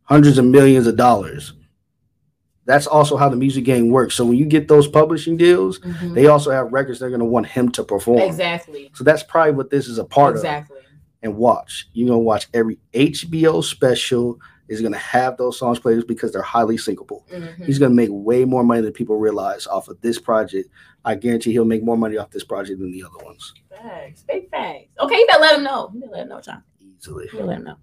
[0.03, 1.55] hundreds of millions of dollars.
[2.67, 4.15] That's also how the music game works.
[4.15, 6.15] So when you get those publishing deals, mm-hmm.
[6.15, 8.21] they also have records they're going to want him to perform.
[8.21, 8.91] Exactly.
[8.95, 10.79] So that's probably what this is a part exactly.
[10.79, 10.83] of.
[10.83, 10.99] Exactly.
[11.23, 14.39] And watch, you're gonna watch every HBO special,
[14.69, 17.27] is gonna have those songs played because they're highly syncable.
[17.31, 17.65] Mhm.
[17.65, 20.69] He's gonna make way more money than people realize off of this project.
[21.03, 24.51] I guarantee he'll make more money off this project than the other ones Facts, big
[24.51, 24.89] facts.
[25.01, 25.91] Okay, you better let him know.
[25.93, 26.63] You better let him know, John.
[26.81, 27.25] easily.
[27.25, 27.77] You better let him know.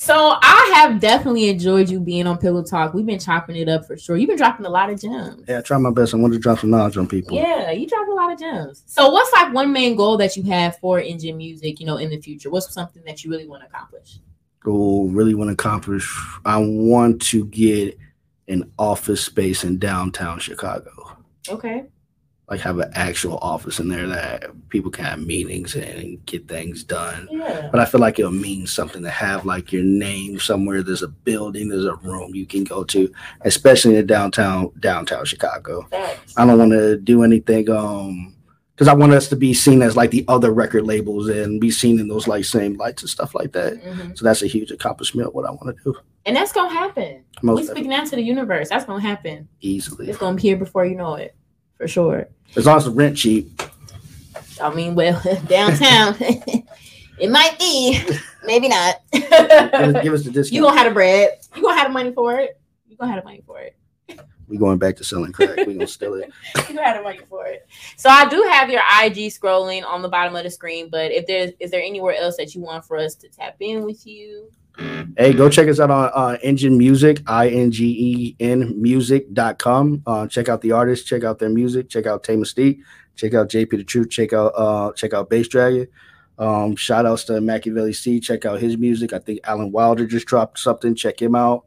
[0.00, 2.94] So I have definitely enjoyed you being on Pillow Talk.
[2.94, 4.16] We've been chopping it up for sure.
[4.16, 5.42] You've been dropping a lot of gems.
[5.48, 6.14] Yeah, I try my best.
[6.14, 7.36] I want to drop some knowledge on people.
[7.36, 8.84] Yeah, you drop a lot of gems.
[8.86, 12.10] So what's like one main goal that you have for Ingen Music, you know, in
[12.10, 12.48] the future?
[12.48, 14.20] What's something that you really want to accomplish?
[14.60, 16.16] Goal really want to accomplish.
[16.44, 17.98] I want to get
[18.46, 21.16] an office space in downtown Chicago.
[21.48, 21.86] Okay.
[22.50, 26.82] Like have an actual office in there that people can have meetings and get things
[26.82, 27.28] done.
[27.30, 27.68] Yeah.
[27.70, 30.82] But I feel like it'll mean something to have like your name somewhere.
[30.82, 35.86] There's a building, there's a room you can go to, especially in downtown downtown Chicago.
[35.90, 36.34] Facts.
[36.38, 38.34] I don't want to do anything um
[38.74, 41.70] because I want us to be seen as like the other record labels and be
[41.70, 43.74] seen in those like same lights and stuff like that.
[43.82, 44.16] Mhm.
[44.16, 45.34] So that's a huge accomplishment.
[45.34, 47.24] What I want to do And that's gonna happen.
[47.42, 48.68] we most speaking out to the universe.
[48.70, 49.48] That's gonna happen.
[49.60, 50.08] easily.
[50.08, 51.34] It's gonna be here before you know it,
[51.78, 52.28] for sure.
[52.56, 53.62] As long as the rent cheap,
[54.60, 56.16] I mean, well, downtown,
[57.18, 58.02] it might be,
[58.44, 58.96] maybe not.
[59.12, 60.52] give us, give us the discount.
[60.52, 61.38] you gonna have the bread.
[61.54, 62.60] You gonna have the money for it.
[62.88, 63.76] You gonna have the money for it.
[64.48, 65.56] we going back to selling crack.
[65.58, 66.30] We gonna steal it.
[66.56, 67.66] You gonna have the money for it.
[67.96, 71.26] So I do have your IG scrolling on the bottom of the screen, but if
[71.26, 74.50] there's is there anywhere else that you want for us to tap in with you?
[75.16, 80.02] Hey, go check us out on uh, Ingen Music, I N G E N music.com.
[80.06, 82.78] Uh, check out the artists, check out their music, check out Tay Mystique,
[83.16, 85.88] check out JP the Truth, check out uh, check out Bass Dragon.
[86.38, 89.12] Um, shout outs to Machiavelli C, check out his music.
[89.12, 91.64] I think Alan Wilder just dropped something, check him out.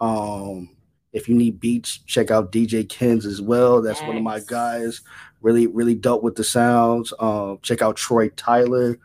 [0.00, 0.70] Um,
[1.12, 3.82] if you need beats, check out DJ Kens as well.
[3.82, 5.02] That's one of my guys.
[5.42, 7.12] Really, really dealt with the sounds.
[7.18, 8.98] Um, check out Troy Tyler.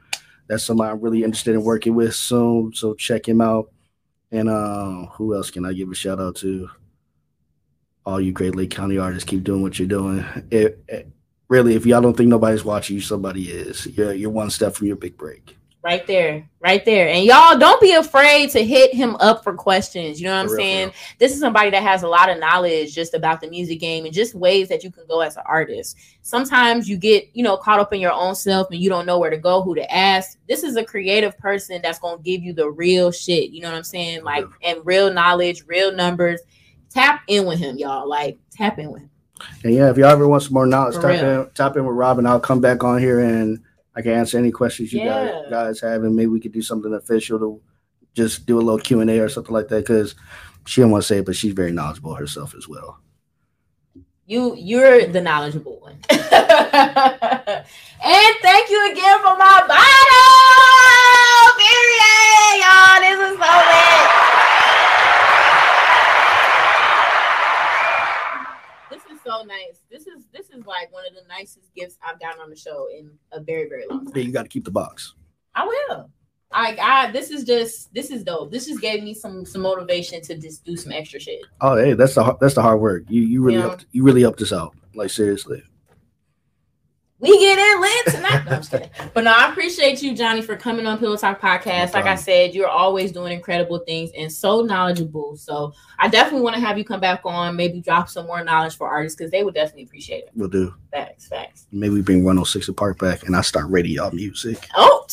[0.51, 2.73] That's somebody I'm really interested in working with soon.
[2.73, 3.71] So check him out.
[4.33, 6.69] And uh, who else can I give a shout out to?
[8.05, 10.25] All you Great Lake County artists, keep doing what you're doing.
[10.51, 11.07] It, it-
[11.47, 13.85] really, if y'all don't think nobody's watching you, somebody is.
[13.87, 15.55] You're you're one step from your big break.
[15.83, 17.09] Right there, right there.
[17.09, 20.21] And y'all don't be afraid to hit him up for questions.
[20.21, 20.85] You know what I'm real, saying?
[20.89, 20.95] real.
[21.17, 24.13] This is somebody that has a lot of knowledge just about the music game and
[24.13, 25.97] just ways that you can go as an artist.
[26.21, 29.17] Sometimes you get, you know, caught up in your own self and you don't know
[29.17, 30.37] where to go, who to ask.
[30.47, 33.49] This is a creative person that's going to give you the real shit.
[33.49, 34.23] You know what I'm saying?
[34.23, 36.41] Like, and real knowledge, real numbers.
[36.91, 38.07] Tap in with him, y'all.
[38.07, 39.09] Like, tap in with him.
[39.63, 41.41] And yeah, if y'all ever want some more knowledge, For tap real.
[41.41, 42.27] in, tap in with Robin.
[42.27, 43.59] I'll come back on here and
[43.95, 45.25] I can answer any questions you Yeah.
[45.25, 47.61] guys, guys have, and maybe we could do something official to
[48.13, 49.83] just do a little Q and A or something like that.
[49.83, 50.15] Because
[50.65, 52.99] she don't want to say it, but she's very knowledgeable herself as well.
[54.27, 55.97] You you're the knowledgeable one.
[56.09, 56.29] and
[58.41, 60.31] thank you again for my bottle.
[61.57, 62.61] Period.
[62.61, 64.07] Y'all, this is so lit.
[68.89, 69.77] This is so nice.
[69.89, 72.87] This is this is like one of the nicest gifts I've gotten on the show
[72.95, 74.13] in a very, very long time.
[74.15, 75.13] Yeah, you got to keep the box.
[75.55, 76.09] I will.
[76.53, 78.51] I, I this is just this is dope.
[78.51, 81.41] This just gave me some some motivation to just do some extra shit.
[81.61, 83.03] Oh, hey, that's the that's the hard work.
[83.07, 84.75] You you really helped you really helped us out.
[84.93, 85.63] Like seriously.
[87.21, 88.45] We get in lit tonight.
[88.45, 88.89] No, I'm just kidding.
[89.13, 91.93] But no, I appreciate you, Johnny, for coming on Pillow Talk Podcast.
[91.93, 95.37] No like I said, you're always doing incredible things and so knowledgeable.
[95.37, 98.75] So I definitely want to have you come back on, maybe drop some more knowledge
[98.75, 100.31] for artists because they would definitely appreciate it.
[100.33, 100.73] We'll do.
[100.91, 101.67] Facts, facts.
[101.71, 104.67] Maybe we bring 106 & Park back and I start rating y'all music.
[104.75, 105.05] Oh,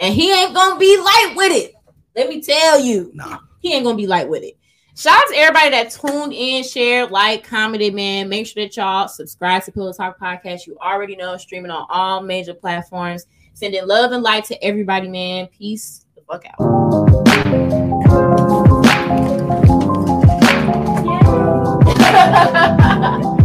[0.00, 1.74] and he ain't gonna be light with it.
[2.16, 3.12] Let me tell you.
[3.14, 3.38] Nah.
[3.60, 4.57] he ain't gonna be light with it.
[4.98, 8.28] Shout out to everybody that tuned in, shared, like, commented, man.
[8.28, 10.66] Make sure that y'all subscribe to Pillow Talk Podcast.
[10.66, 13.26] You already know, streaming on all major platforms.
[13.54, 15.46] Sending love and light to everybody, man.
[15.56, 16.78] Peace the fuck out.